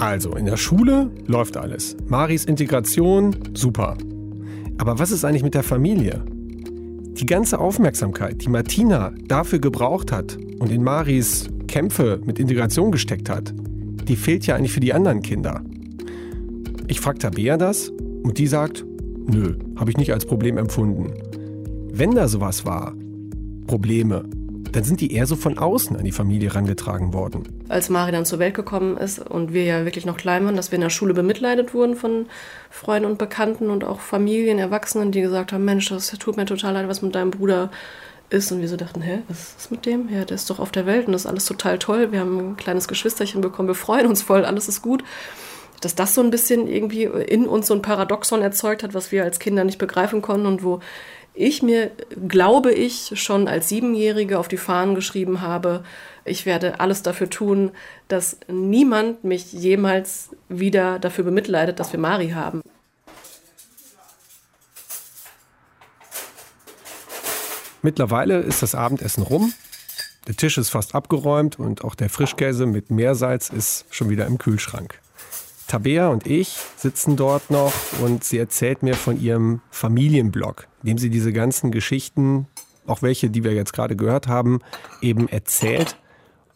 [0.00, 1.94] Also, in der Schule läuft alles.
[2.08, 3.98] Maris Integration, super.
[4.78, 6.24] Aber was ist eigentlich mit der Familie?
[6.26, 13.28] Die ganze Aufmerksamkeit, die Martina dafür gebraucht hat und in Maris Kämpfe mit Integration gesteckt
[13.28, 13.52] hat,
[14.08, 15.62] die fehlt ja eigentlich für die anderen Kinder.
[16.88, 18.86] Ich frage Tabea das und die sagt,
[19.26, 21.12] nö, habe ich nicht als Problem empfunden.
[21.92, 22.94] Wenn da sowas war,
[23.66, 24.24] Probleme,
[24.72, 27.64] dann sind die eher so von außen an die Familie herangetragen worden.
[27.68, 30.70] Als Mari dann zur Welt gekommen ist und wir ja wirklich noch klein waren, dass
[30.70, 32.26] wir in der Schule bemitleidet wurden von
[32.70, 36.74] Freunden und Bekannten und auch Familien, Erwachsenen, die gesagt haben, Mensch, das tut mir total
[36.74, 37.70] leid, was mit deinem Bruder
[38.30, 38.50] ist.
[38.52, 40.08] Und wir so dachten, hä, was ist mit dem?
[40.08, 42.12] Ja, der ist doch auf der Welt und das ist alles total toll.
[42.12, 45.04] Wir haben ein kleines Geschwisterchen bekommen, wir freuen uns voll, alles ist gut.
[45.80, 49.24] Dass das so ein bisschen irgendwie in uns so ein Paradoxon erzeugt hat, was wir
[49.24, 50.80] als Kinder nicht begreifen konnten und wo
[51.34, 51.90] ich mir,
[52.28, 55.84] glaube ich, schon als Siebenjährige auf die Fahnen geschrieben habe,
[56.24, 57.70] ich werde alles dafür tun,
[58.08, 62.62] dass niemand mich jemals wieder dafür bemitleidet, dass wir Mari haben.
[67.82, 69.54] Mittlerweile ist das Abendessen rum.
[70.28, 74.36] Der Tisch ist fast abgeräumt und auch der Frischkäse mit Meersalz ist schon wieder im
[74.36, 75.00] Kühlschrank.
[75.70, 80.98] Tabea und ich sitzen dort noch und sie erzählt mir von ihrem Familienblog, in dem
[80.98, 82.48] sie diese ganzen Geschichten,
[82.88, 84.58] auch welche, die wir jetzt gerade gehört haben,
[85.00, 85.96] eben erzählt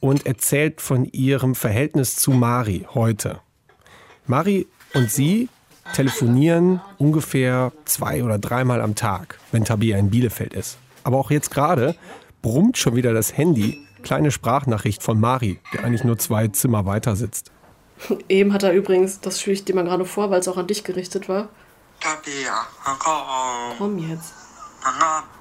[0.01, 3.39] und erzählt von ihrem Verhältnis zu Mari heute.
[4.27, 5.49] Mari und sie
[5.93, 10.77] telefonieren ungefähr zwei oder dreimal am Tag, wenn Tabea in Bielefeld ist.
[11.05, 11.95] Aber auch jetzt gerade
[12.43, 13.79] brummt schon wieder das Handy.
[14.03, 17.54] Kleine Sprachnachricht von Mari, der eigentlich nur zwei Zimmer weiter sitzt.
[18.29, 20.67] Eben hat er übrigens, das führe ich dir mal gerade vor, weil es auch an
[20.67, 21.49] dich gerichtet war.
[22.99, 23.79] Komm.
[23.79, 24.33] Komm jetzt.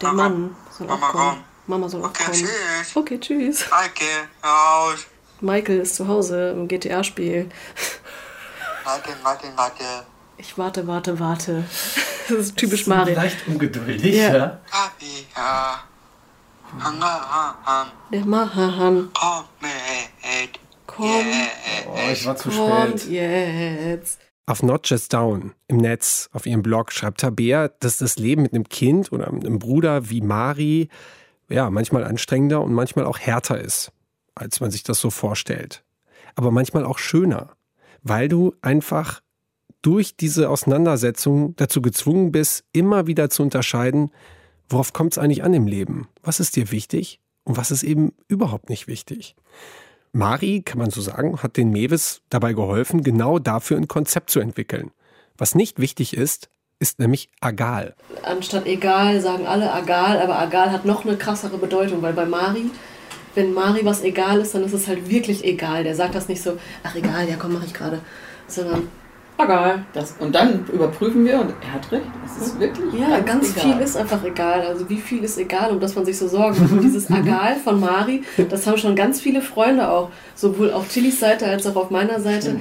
[0.02, 1.30] Der Mann soll Mama, auch kommen.
[1.30, 1.44] komm.
[1.68, 2.38] Mama soll auch Okay, kommen.
[2.38, 2.96] tschüss.
[2.96, 3.66] Okay, tschüss.
[3.70, 4.06] Danke,
[4.44, 5.06] raus.
[5.42, 7.50] Michael ist zu Hause im GTA-Spiel.
[8.86, 9.84] Warte, warte, warte.
[10.38, 11.64] Ich warte, warte, warte.
[12.30, 13.16] Das ist typisch Mario.
[13.16, 14.34] Leicht ungeduldig, Ja.
[14.34, 14.60] ja.
[18.12, 20.60] Der Mahahan Komm mit.
[20.96, 21.26] Komm.
[21.88, 23.12] Oh, ich war zu kommt spät.
[23.12, 24.20] jetzt.
[24.46, 28.54] Auf Not Just Down im Netz, auf ihrem Blog, schreibt Tabea, dass das Leben mit
[28.54, 30.90] einem Kind oder einem Bruder wie Mari
[31.50, 33.92] ja manchmal anstrengender und manchmal auch härter ist,
[34.36, 35.84] als man sich das so vorstellt.
[36.36, 37.56] Aber manchmal auch schöner,
[38.04, 39.22] weil du einfach
[39.82, 44.12] durch diese Auseinandersetzung dazu gezwungen bist, immer wieder zu unterscheiden,
[44.70, 46.08] worauf kommt es eigentlich an im Leben?
[46.22, 49.36] Was ist dir wichtig und was ist eben überhaupt nicht wichtig?
[50.16, 54.40] Mari, kann man so sagen, hat den Mewes dabei geholfen, genau dafür ein Konzept zu
[54.40, 54.92] entwickeln.
[55.40, 57.96] Was nicht wichtig ist, ist nämlich Agal.
[58.22, 62.70] Anstatt egal sagen alle egal, aber egal hat noch eine krassere Bedeutung, weil bei Mari,
[63.34, 65.84] wenn Mari was egal ist, dann ist es halt wirklich egal.
[65.84, 68.00] Der sagt das nicht so, ach egal, ja komm, mach ich gerade,
[68.48, 68.90] sondern
[69.38, 69.84] Egal.
[69.94, 72.06] Das, und dann überprüfen wir und er hat recht.
[72.26, 73.74] Es ist wirklich Ja, ganz, egal.
[73.74, 74.62] viel ist einfach egal.
[74.62, 76.72] Also wie viel ist egal, um das man sich so sorgen muss.
[76.72, 81.20] Und dieses Egal von Mari, das haben schon ganz viele Freunde auch, sowohl auf Tillys
[81.20, 82.58] Seite als auch auf meiner Seite.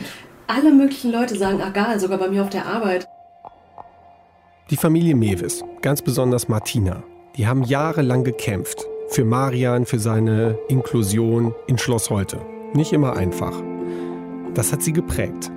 [0.47, 3.07] Alle möglichen Leute sagen Egal, sogar bei mir auf der Arbeit.
[4.71, 7.03] Die Familie Mewes, ganz besonders Martina,
[7.37, 8.87] die haben jahrelang gekämpft.
[9.09, 12.41] Für Marian, für seine Inklusion in Schloss Holte.
[12.73, 13.53] Nicht immer einfach.
[14.55, 15.51] Das hat sie geprägt.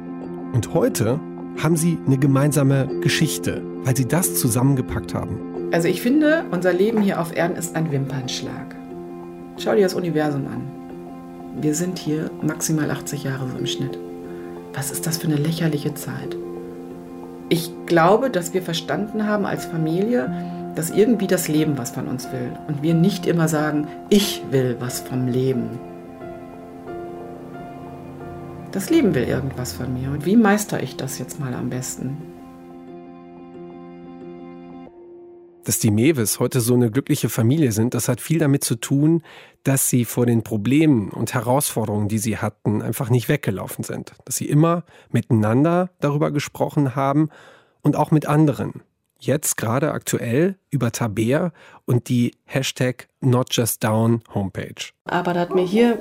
[0.55, 1.19] Und heute
[1.61, 5.37] haben sie eine gemeinsame Geschichte, weil sie das zusammengepackt haben.
[5.73, 8.73] Also ich finde, unser Leben hier auf Erden ist ein Wimpernschlag.
[9.57, 11.61] Schau dir das Universum an.
[11.61, 13.99] Wir sind hier maximal 80 Jahre so im Schnitt.
[14.73, 16.37] Was ist das für eine lächerliche Zeit?
[17.49, 20.33] Ich glaube, dass wir verstanden haben als Familie,
[20.73, 22.53] dass irgendwie das Leben was von uns will.
[22.69, 25.94] Und wir nicht immer sagen, ich will was vom Leben.
[28.75, 30.11] Das Leben will irgendwas von mir.
[30.11, 32.17] Und wie meistere ich das jetzt mal am besten?
[35.63, 39.23] Dass die Mewes heute so eine glückliche Familie sind, das hat viel damit zu tun,
[39.63, 44.11] dass sie vor den Problemen und Herausforderungen, die sie hatten, einfach nicht weggelaufen sind.
[44.25, 47.29] Dass sie immer miteinander darüber gesprochen haben
[47.81, 48.83] und auch mit anderen.
[49.21, 51.53] Jetzt gerade aktuell über Tabea
[51.85, 54.91] und die Hashtag NotJustDown Homepage.
[55.05, 55.97] Aber da hat mir hier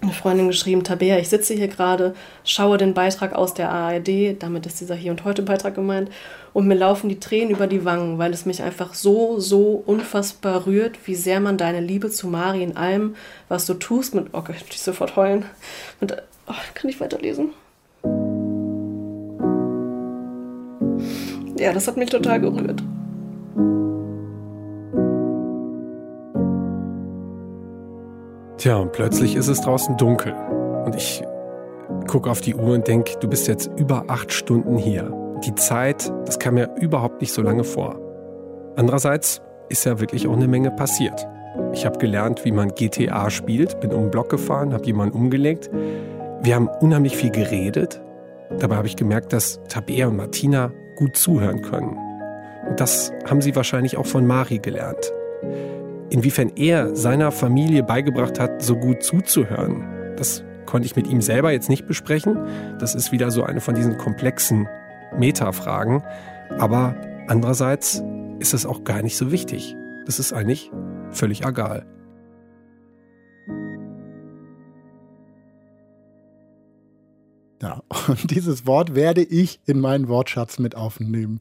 [0.00, 4.66] eine Freundin geschrieben, Tabea, ich sitze hier gerade, schaue den Beitrag aus der ARD, damit
[4.66, 6.10] ist dieser Hier und Heute Beitrag gemeint,
[6.52, 10.66] und mir laufen die Tränen über die Wangen, weil es mich einfach so, so unfassbar
[10.66, 13.16] rührt, wie sehr man deine Liebe zu Mari in allem,
[13.48, 15.44] was du tust, mit, oh Gott, ich sofort heulen,
[16.00, 16.12] mit,
[16.46, 17.50] oh, kann ich weiterlesen?
[21.58, 22.82] Ja, das hat mich total gerührt.
[28.58, 30.34] Tja, und plötzlich ist es draußen dunkel.
[30.84, 31.22] Und ich
[32.08, 35.12] gucke auf die Uhr und denke, du bist jetzt über acht Stunden hier.
[35.44, 38.00] Die Zeit, das kam mir überhaupt nicht so lange vor.
[38.74, 41.24] Andererseits ist ja wirklich auch eine Menge passiert.
[41.72, 45.70] Ich habe gelernt, wie man GTA spielt, bin um den Block gefahren, habe jemanden umgelegt.
[46.42, 48.02] Wir haben unheimlich viel geredet.
[48.58, 51.96] Dabei habe ich gemerkt, dass Tabea und Martina gut zuhören können.
[52.68, 55.12] Und das haben sie wahrscheinlich auch von Mari gelernt.
[56.10, 61.50] Inwiefern er seiner Familie beigebracht hat, so gut zuzuhören, das konnte ich mit ihm selber
[61.52, 62.38] jetzt nicht besprechen.
[62.78, 64.68] Das ist wieder so eine von diesen komplexen
[65.18, 66.02] Metafragen.
[66.58, 66.94] Aber
[67.26, 68.02] andererseits
[68.38, 69.74] ist es auch gar nicht so wichtig.
[70.06, 70.70] Das ist eigentlich
[71.10, 71.86] völlig egal.
[77.62, 81.40] Ja, und dieses Wort werde ich in meinen Wortschatz mit aufnehmen.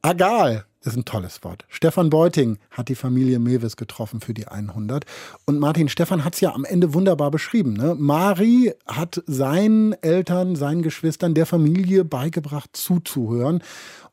[0.00, 1.64] Agal ist ein tolles Wort.
[1.68, 5.04] Stefan Beuting hat die Familie Mewes getroffen für die 100.
[5.46, 7.74] Und Martin Stefan hat es ja am Ende wunderbar beschrieben.
[7.74, 7.94] Ne?
[7.96, 13.62] Mari hat seinen Eltern, seinen Geschwistern, der Familie beigebracht, zuzuhören.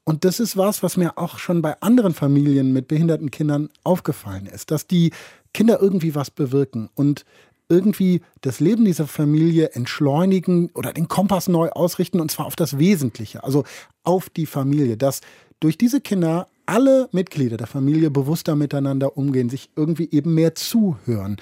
[0.03, 4.45] Und das ist was, was mir auch schon bei anderen Familien mit behinderten Kindern aufgefallen
[4.47, 5.11] ist, dass die
[5.53, 7.26] Kinder irgendwie was bewirken und
[7.70, 12.80] irgendwie das Leben dieser Familie entschleunigen oder den Kompass neu ausrichten und zwar auf das
[12.80, 13.63] Wesentliche, also
[14.03, 15.22] auf die Familie, dass
[15.59, 21.38] durch diese Kinder alle Mitglieder der Familie bewusster miteinander umgehen, sich irgendwie eben mehr zuhören.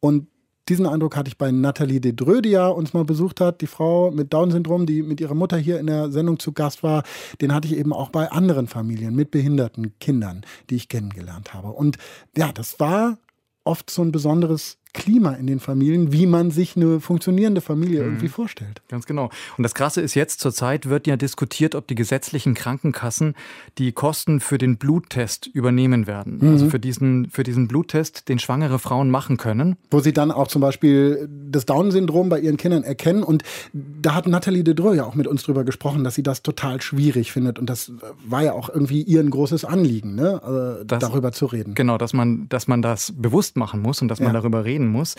[0.00, 0.26] Und
[0.70, 3.66] diesen Eindruck hatte ich bei Nathalie de Dreux, die ja uns mal besucht hat, die
[3.66, 7.02] Frau mit Down-Syndrom, die mit ihrer Mutter hier in der Sendung zu Gast war.
[7.42, 11.68] Den hatte ich eben auch bei anderen Familien mit behinderten Kindern, die ich kennengelernt habe.
[11.68, 11.98] Und
[12.34, 13.18] ja, das war
[13.64, 18.06] oft so ein besonderes Klima in den Familien, wie man sich eine funktionierende Familie Mhm.
[18.08, 18.82] irgendwie vorstellt.
[18.88, 19.30] Ganz genau.
[19.56, 23.34] Und das Krasse ist jetzt, zurzeit wird ja diskutiert, ob die gesetzlichen Krankenkassen
[23.78, 26.38] die Kosten für den Bluttest übernehmen werden.
[26.40, 26.48] Mhm.
[26.48, 29.76] Also für diesen, für diesen Bluttest, den schwangere Frauen machen können.
[29.90, 33.22] Wo sie dann auch zum Beispiel das Down-Syndrom bei ihren Kindern erkennen.
[33.22, 36.42] Und da hat Nathalie de Dreux ja auch mit uns drüber gesprochen, dass sie das
[36.42, 37.58] total schwierig findet.
[37.58, 37.92] Und das
[38.26, 40.80] war ja auch irgendwie ihr ein großes Anliegen, ne?
[40.80, 41.74] äh, darüber zu reden.
[41.74, 44.40] Genau, dass man, dass man das bewusst machen muss und dass man Ja.
[44.40, 45.16] darüber reden muss.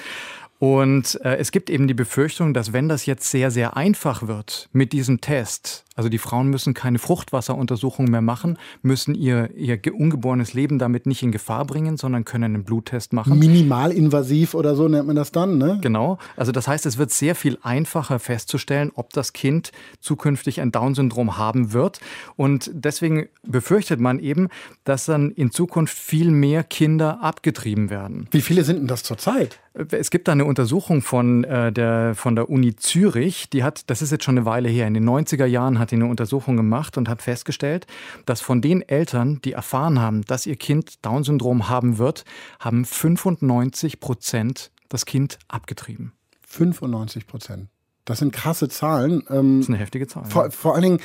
[0.62, 4.70] Und äh, es gibt eben die Befürchtung, dass wenn das jetzt sehr, sehr einfach wird
[4.72, 9.92] mit diesem Test, also die Frauen müssen keine Fruchtwasseruntersuchung mehr machen, müssen ihr, ihr ge-
[9.92, 13.40] ungeborenes Leben damit nicht in Gefahr bringen, sondern können einen Bluttest machen.
[13.40, 15.80] Minimalinvasiv oder so nennt man das dann, ne?
[15.82, 16.20] Genau.
[16.38, 21.40] Also das heißt, es wird sehr viel einfacher festzustellen, ob das Kind zukünftig ein Down-Syndrom
[21.40, 22.00] haben wird.
[22.36, 24.50] Und deswegen befürchtet man eben,
[24.84, 28.28] dass dann in Zukunft viel mehr Kinder abgetrieben werden.
[28.30, 29.60] Wie viele sind denn das zurzeit?
[29.90, 34.02] Es gibt da eine Untersuchung von, äh, der, von der Uni Zürich, die hat, das
[34.02, 36.98] ist jetzt schon eine Weile her, in den 90er Jahren hat die eine Untersuchung gemacht
[36.98, 37.88] und hat festgestellt,
[38.26, 42.26] dass von den Eltern, die erfahren haben, dass ihr Kind Down-Syndrom haben wird,
[42.60, 46.14] haben 95 Prozent das Kind abgetrieben.
[46.48, 47.70] 95 Prozent.
[48.06, 49.24] Das sind krasse Zahlen.
[49.30, 50.26] Ähm, Das ist eine heftige Zahl.
[50.26, 50.50] Vor, ja.
[50.52, 51.00] vor allen Dingen,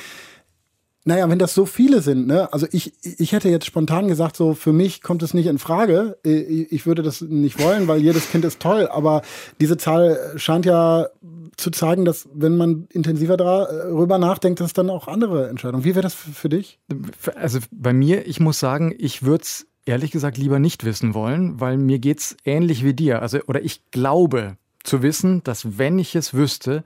[1.07, 2.51] naja, wenn das so viele sind, ne?
[2.51, 6.17] Also ich, ich hätte jetzt spontan gesagt, so für mich kommt es nicht in Frage.
[6.23, 8.89] Ich ich würde das nicht wollen, weil jedes Kind ist toll.
[8.91, 9.21] Aber
[9.61, 11.07] diese Zahl scheint ja
[11.55, 15.85] zu zeigen, dass wenn man intensiver darüber nachdenkt, dass dann auch andere Entscheidungen.
[15.85, 16.77] Wie wäre das für, dich?
[17.35, 21.61] Also bei mir, ich muss sagen, ich würde es ehrlich gesagt lieber nicht wissen wollen,
[21.61, 23.21] weil mir geht es ähnlich wie dir.
[23.21, 26.83] Also, oder ich glaube zu wissen, dass wenn ich es wüsste,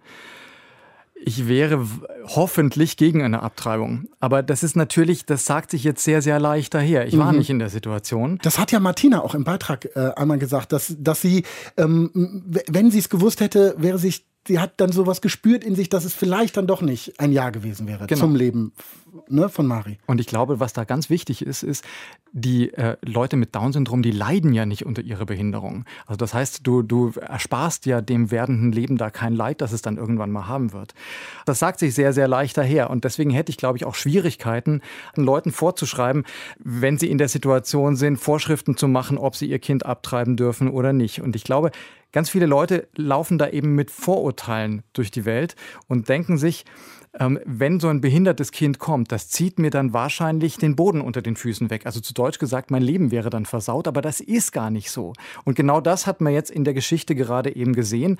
[1.23, 1.85] ich wäre
[2.27, 4.07] hoffentlich gegen eine Abtreibung.
[4.19, 7.07] Aber das ist natürlich, das sagt sich jetzt sehr, sehr leicht daher.
[7.07, 7.37] Ich war Mhm.
[7.39, 8.39] nicht in der Situation.
[8.41, 11.43] Das hat ja Martina auch im Beitrag äh, einmal gesagt, dass, dass sie,
[11.77, 12.11] ähm,
[12.67, 16.03] wenn sie es gewusst hätte, wäre sich, sie hat dann sowas gespürt in sich, dass
[16.05, 18.21] es vielleicht dann doch nicht ein Ja gewesen wäre Genau.
[18.21, 18.73] zum Leben
[19.27, 19.97] ne, von Mari.
[20.07, 21.85] Und ich glaube, was da ganz wichtig ist, ist,
[22.31, 25.85] die äh, Leute mit Down-Syndrom, die leiden ja nicht unter ihrer Behinderung.
[26.05, 29.81] Also das heißt, du, du ersparst ja dem werdenden Leben da kein Leid, das es
[29.81, 30.93] dann irgendwann mal haben wird.
[31.45, 32.89] Das sagt sich sehr, sehr leicht daher.
[32.89, 34.81] Und deswegen hätte ich, glaube ich, auch Schwierigkeiten,
[35.15, 36.23] Leuten vorzuschreiben,
[36.59, 40.69] wenn sie in der Situation sind, Vorschriften zu machen, ob sie ihr Kind abtreiben dürfen
[40.69, 41.21] oder nicht.
[41.21, 41.71] Und ich glaube,
[42.11, 45.55] ganz viele Leute laufen da eben mit Vorurteilen durch die Welt
[45.87, 46.65] und denken sich,
[47.19, 51.21] ähm, wenn so ein behindertes Kind kommt, das zieht mir dann wahrscheinlich den Boden unter
[51.21, 51.85] den Füßen weg.
[51.85, 55.13] Also zu Deutsch gesagt, mein Leben wäre dann versaut, aber das ist gar nicht so.
[55.43, 58.17] Und genau das hat man jetzt in der Geschichte gerade eben gesehen.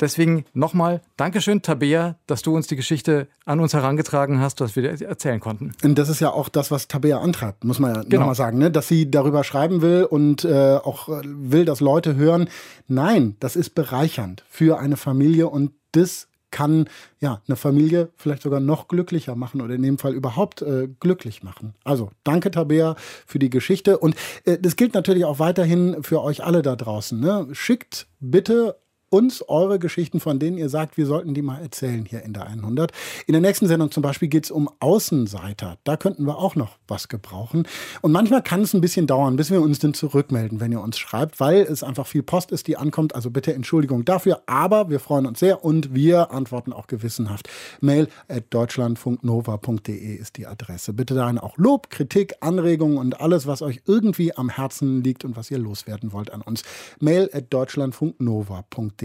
[0.00, 4.82] Deswegen nochmal Dankeschön, Tabea, dass du uns die Geschichte an uns herangetragen hast, dass wir
[4.96, 5.72] dir erzählen konnten.
[5.84, 8.20] Und das ist ja auch das, was Tabea antreibt, muss man ja Genau.
[8.22, 8.70] nochmal sagen, ne?
[8.70, 12.48] dass sie darüber schreiben will und äh, auch äh, will, dass Leute hören,
[12.88, 16.88] nein, das ist bereichernd für eine Familie und das kann
[17.18, 21.42] ja eine Familie vielleicht sogar noch glücklicher machen oder in dem Fall überhaupt äh, glücklich
[21.42, 21.74] machen.
[21.82, 22.94] Also danke Tabea
[23.26, 27.18] für die Geschichte und äh, das gilt natürlich auch weiterhin für euch alle da draußen.
[27.18, 27.48] Ne?
[27.50, 28.76] Schickt bitte
[29.12, 32.46] uns eure Geschichten, von denen ihr sagt, wir sollten die mal erzählen hier in der
[32.46, 32.92] 100.
[33.26, 35.76] In der nächsten Sendung zum Beispiel geht es um Außenseiter.
[35.84, 37.68] Da könnten wir auch noch was gebrauchen.
[38.00, 40.98] Und manchmal kann es ein bisschen dauern, bis wir uns dann zurückmelden, wenn ihr uns
[40.98, 43.14] schreibt, weil es einfach viel Post ist, die ankommt.
[43.14, 44.42] Also bitte Entschuldigung dafür.
[44.46, 47.50] Aber wir freuen uns sehr und wir antworten auch gewissenhaft.
[47.82, 50.94] Mail at deutschlandfunknova.de ist die Adresse.
[50.94, 55.36] Bitte dahin auch Lob, Kritik, Anregungen und alles, was euch irgendwie am Herzen liegt und
[55.36, 56.62] was ihr loswerden wollt an uns.
[56.98, 59.01] Mail at deutschlandfunknova.de.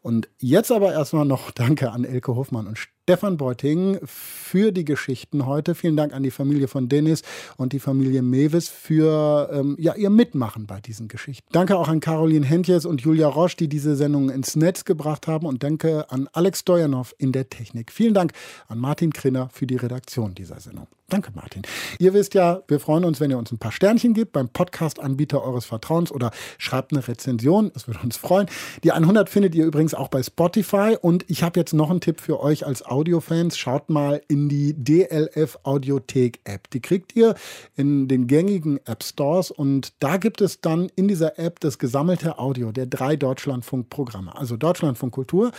[0.00, 5.44] Und jetzt aber erstmal noch Danke an Elke Hofmann und Stefan Beuting für die Geschichten
[5.44, 5.74] heute.
[5.74, 7.20] Vielen Dank an die Familie von Dennis
[7.58, 11.46] und die Familie Mewes für ähm, ja, ihr Mitmachen bei diesen Geschichten.
[11.52, 15.44] Danke auch an Caroline Hentjes und Julia Roche, die diese Sendung ins Netz gebracht haben.
[15.44, 17.92] Und danke an Alex Stojanov in der Technik.
[17.92, 18.32] Vielen Dank
[18.68, 20.86] an Martin Krinner für die Redaktion dieser Sendung.
[21.10, 21.62] Danke, Martin.
[21.98, 25.44] Ihr wisst ja, wir freuen uns, wenn ihr uns ein paar Sternchen gebt beim Podcast-Anbieter
[25.44, 27.70] eures Vertrauens oder schreibt eine Rezension.
[27.74, 28.48] Es würde uns freuen.
[28.84, 30.96] Die 100 findet ihr übrigens auch bei Spotify.
[31.00, 33.58] Und ich habe jetzt noch einen Tipp für euch als Audiofans.
[33.58, 36.70] Schaut mal in die DLF Audiothek App.
[36.70, 37.34] Die kriegt ihr
[37.74, 39.50] in den gängigen App Stores.
[39.50, 44.36] Und da gibt es dann in dieser App das gesammelte Audio der drei Deutschlandfunk-Programme.
[44.36, 45.50] Also Deutschlandfunk Kultur,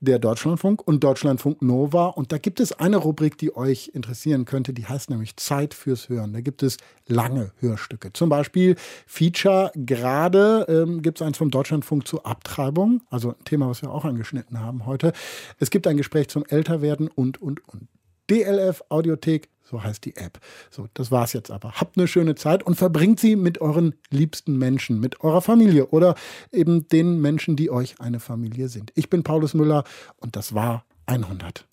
[0.00, 2.08] der Deutschlandfunk und Deutschlandfunk Nova.
[2.08, 4.74] Und da gibt es eine Rubrik, die euch interessieren könnte.
[4.74, 6.34] Die heißt nämlich Zeit fürs Hören.
[6.34, 6.76] Da gibt es
[7.08, 8.12] lange Hörstücke.
[8.12, 8.76] Zum Beispiel
[9.06, 9.72] Feature.
[9.74, 13.00] Gerade ähm, gibt es eins vom Deutschlandfunk zur Abtreibung.
[13.08, 15.14] Also ein Thema, was wir auch angeschnitten haben heute.
[15.58, 17.88] Es gibt ein Gespräch zum Älterwerden und, und, und.
[18.30, 20.38] DLF Audiothek, so heißt die App.
[20.70, 21.72] So, das war's jetzt aber.
[21.72, 26.14] Habt eine schöne Zeit und verbringt sie mit euren liebsten Menschen, mit eurer Familie oder
[26.50, 28.92] eben den Menschen, die euch eine Familie sind.
[28.94, 29.84] Ich bin Paulus Müller
[30.18, 31.66] und das war 100.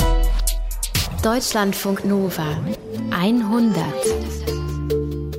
[1.23, 2.57] Deutschlandfunk Nova
[3.11, 4.48] 100.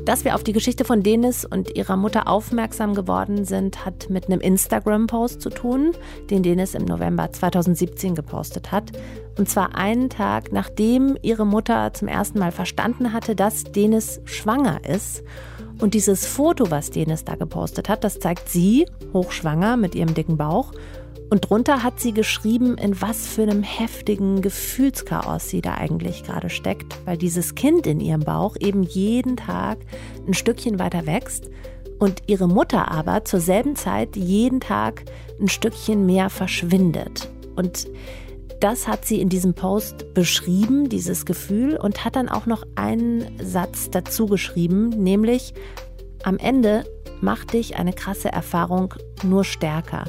[0.04, 4.26] Dass wir auf die Geschichte von Denis und ihrer Mutter aufmerksam geworden sind, hat mit
[4.26, 5.92] einem Instagram-Post zu tun,
[6.30, 8.92] den Denis im November 2017 gepostet hat.
[9.38, 14.80] Und zwar einen Tag, nachdem ihre Mutter zum ersten Mal verstanden hatte, dass Denis schwanger
[14.88, 15.22] ist.
[15.80, 20.36] Und dieses Foto, was Denis da gepostet hat, das zeigt sie, hochschwanger mit ihrem dicken
[20.36, 20.72] Bauch.
[21.30, 26.50] Und drunter hat sie geschrieben, in was für einem heftigen Gefühlschaos sie da eigentlich gerade
[26.50, 29.78] steckt, weil dieses Kind in ihrem Bauch eben jeden Tag
[30.26, 31.48] ein Stückchen weiter wächst
[32.00, 35.04] und ihre Mutter aber zur selben Zeit jeden Tag
[35.40, 37.30] ein Stückchen mehr verschwindet.
[37.54, 37.86] Und
[38.58, 43.38] das hat sie in diesem Post beschrieben, dieses Gefühl, und hat dann auch noch einen
[43.40, 45.54] Satz dazu geschrieben, nämlich
[46.24, 46.84] am Ende
[47.20, 50.04] macht dich eine krasse Erfahrung nur stärker.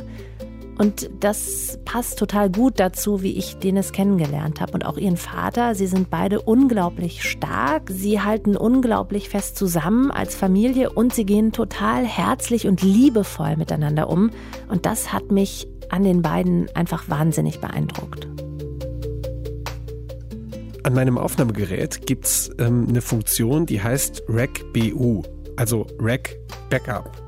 [0.82, 5.76] Und das passt total gut dazu, wie ich Dennis kennengelernt habe und auch ihren Vater.
[5.76, 7.92] Sie sind beide unglaublich stark.
[7.92, 14.10] Sie halten unglaublich fest zusammen als Familie und sie gehen total herzlich und liebevoll miteinander
[14.10, 14.32] um.
[14.70, 18.28] Und das hat mich an den beiden einfach wahnsinnig beeindruckt.
[20.82, 25.22] An meinem Aufnahmegerät gibt es ähm, eine Funktion, die heißt REC-BU,
[25.58, 26.40] also REC
[26.72, 27.21] Backup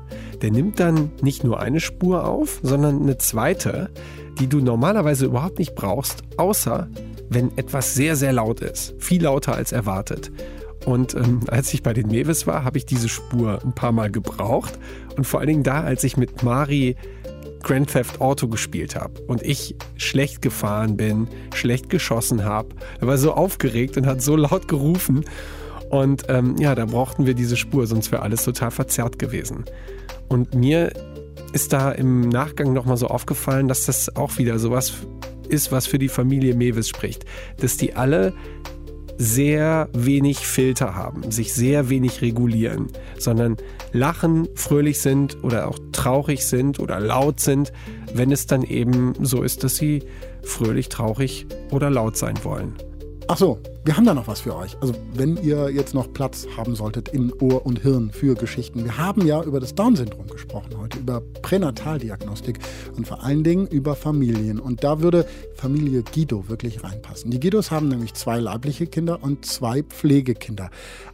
[0.44, 3.88] der nimmt dann nicht nur eine Spur auf, sondern eine zweite,
[4.38, 6.86] die du normalerweise überhaupt nicht brauchst, außer
[7.30, 8.94] wenn etwas sehr, sehr laut ist.
[8.98, 10.30] Viel lauter als erwartet.
[10.84, 14.10] Und ähm, als ich bei den Mewis war, habe ich diese Spur ein paar Mal
[14.10, 14.78] gebraucht.
[15.16, 16.96] Und vor allen Dingen da, als ich mit Mari
[17.62, 22.68] Grand Theft Auto gespielt habe und ich schlecht gefahren bin, schlecht geschossen habe.
[23.00, 25.24] Er war so aufgeregt und hat so laut gerufen.
[25.88, 29.64] Und ähm, ja, da brauchten wir diese Spur, sonst wäre alles total verzerrt gewesen.
[30.34, 30.92] Und mir
[31.52, 34.92] ist da im Nachgang nochmal so aufgefallen, dass das auch wieder sowas
[35.48, 37.24] ist, was für die Familie Mewis spricht.
[37.60, 38.34] Dass die alle
[39.16, 43.58] sehr wenig Filter haben, sich sehr wenig regulieren, sondern
[43.92, 47.72] lachen, fröhlich sind oder auch traurig sind oder laut sind,
[48.12, 50.02] wenn es dann eben so ist, dass sie
[50.42, 52.74] fröhlich, traurig oder laut sein wollen.
[53.28, 54.78] Ach so, wir haben da noch was für euch.
[54.80, 58.82] Also wenn ihr jetzt noch Platz haben solltet in Ohr und Hirn für Geschichten.
[58.82, 62.60] Wir haben ja über das Down-Syndrom gesprochen heute, über Pränataldiagnostik
[62.96, 64.58] und vor allen Dingen über Familien.
[64.58, 67.30] Und da würde Familie Guido wirklich reinpassen.
[67.30, 70.70] Die Guidos haben nämlich zwei leibliche Kinder und zwei Pflegekinder.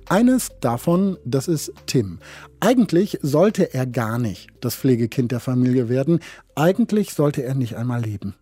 [0.08, 2.20] Eines davon, das ist Tim.
[2.60, 6.20] Eigentlich sollte er gar nicht das Pflegekind der Familie werden.
[6.54, 8.34] Eigentlich sollte er nicht einmal leben.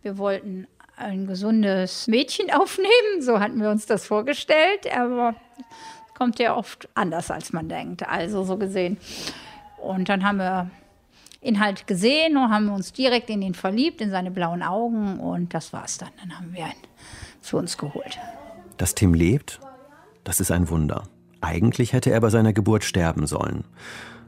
[0.00, 0.66] Wir wollten
[0.98, 3.20] ein gesundes Mädchen aufnehmen.
[3.20, 4.92] So hatten wir uns das vorgestellt.
[4.94, 5.34] Aber
[6.06, 8.08] es kommt ja oft anders, als man denkt.
[8.08, 8.98] Also so gesehen.
[9.78, 10.70] Und dann haben wir
[11.40, 15.20] ihn halt gesehen und haben uns direkt in ihn verliebt, in seine blauen Augen.
[15.20, 16.10] Und das war's dann.
[16.20, 16.88] Dann haben wir ihn
[17.40, 18.18] zu uns geholt.
[18.76, 19.60] Dass Tim lebt,
[20.24, 21.04] das ist ein Wunder.
[21.40, 23.64] Eigentlich hätte er bei seiner Geburt sterben sollen.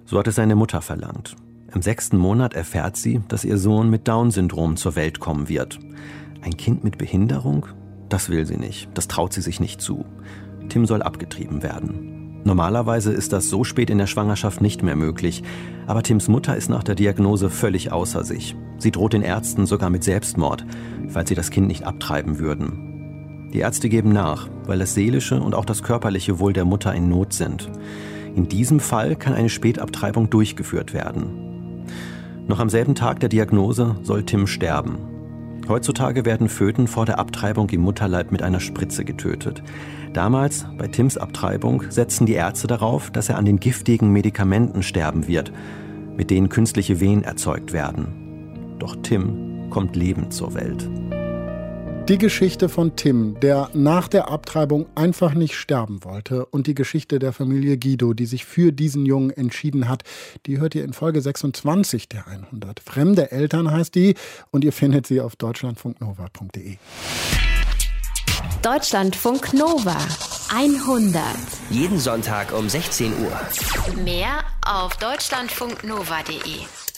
[0.07, 1.37] So hat es seine Mutter verlangt.
[1.75, 5.79] Im sechsten Monat erfährt sie, dass ihr Sohn mit Down-Syndrom zur Welt kommen wird.
[6.43, 7.66] Ein Kind mit Behinderung?
[8.09, 8.88] Das will sie nicht.
[8.95, 10.05] Das traut sie sich nicht zu.
[10.68, 12.43] Tim soll abgetrieben werden.
[12.45, 15.43] Normalerweise ist das so spät in der Schwangerschaft nicht mehr möglich.
[15.86, 18.57] Aber Tims Mutter ist nach der Diagnose völlig außer sich.
[18.78, 20.64] Sie droht den Ärzten sogar mit Selbstmord,
[21.09, 23.51] falls sie das Kind nicht abtreiben würden.
[23.53, 27.09] Die Ärzte geben nach, weil das seelische und auch das körperliche Wohl der Mutter in
[27.09, 27.68] Not sind.
[28.34, 31.84] In diesem Fall kann eine Spätabtreibung durchgeführt werden.
[32.47, 35.10] Noch am selben Tag der Diagnose soll Tim sterben.
[35.69, 39.63] Heutzutage werden Föten vor der Abtreibung im Mutterleib mit einer Spritze getötet.
[40.13, 45.29] Damals, bei Tims Abtreibung, setzten die Ärzte darauf, dass er an den giftigen Medikamenten sterben
[45.29, 45.53] wird,
[46.17, 48.77] mit denen künstliche Wehen erzeugt werden.
[48.79, 50.89] Doch Tim kommt lebend zur Welt.
[52.11, 57.21] Die Geschichte von Tim, der nach der Abtreibung einfach nicht sterben wollte und die Geschichte
[57.21, 60.03] der Familie Guido, die sich für diesen Jungen entschieden hat,
[60.45, 62.80] die hört ihr in Folge 26 der 100.
[62.80, 64.17] Fremde Eltern heißt die
[64.51, 66.79] und ihr findet sie auf deutschlandfunknova.de.
[68.61, 69.97] Deutschlandfunk Nova
[70.53, 71.22] 100.
[71.71, 74.03] Jeden Sonntag um 16 Uhr.
[74.03, 76.89] Mehr auf deutschlandfunknova.de.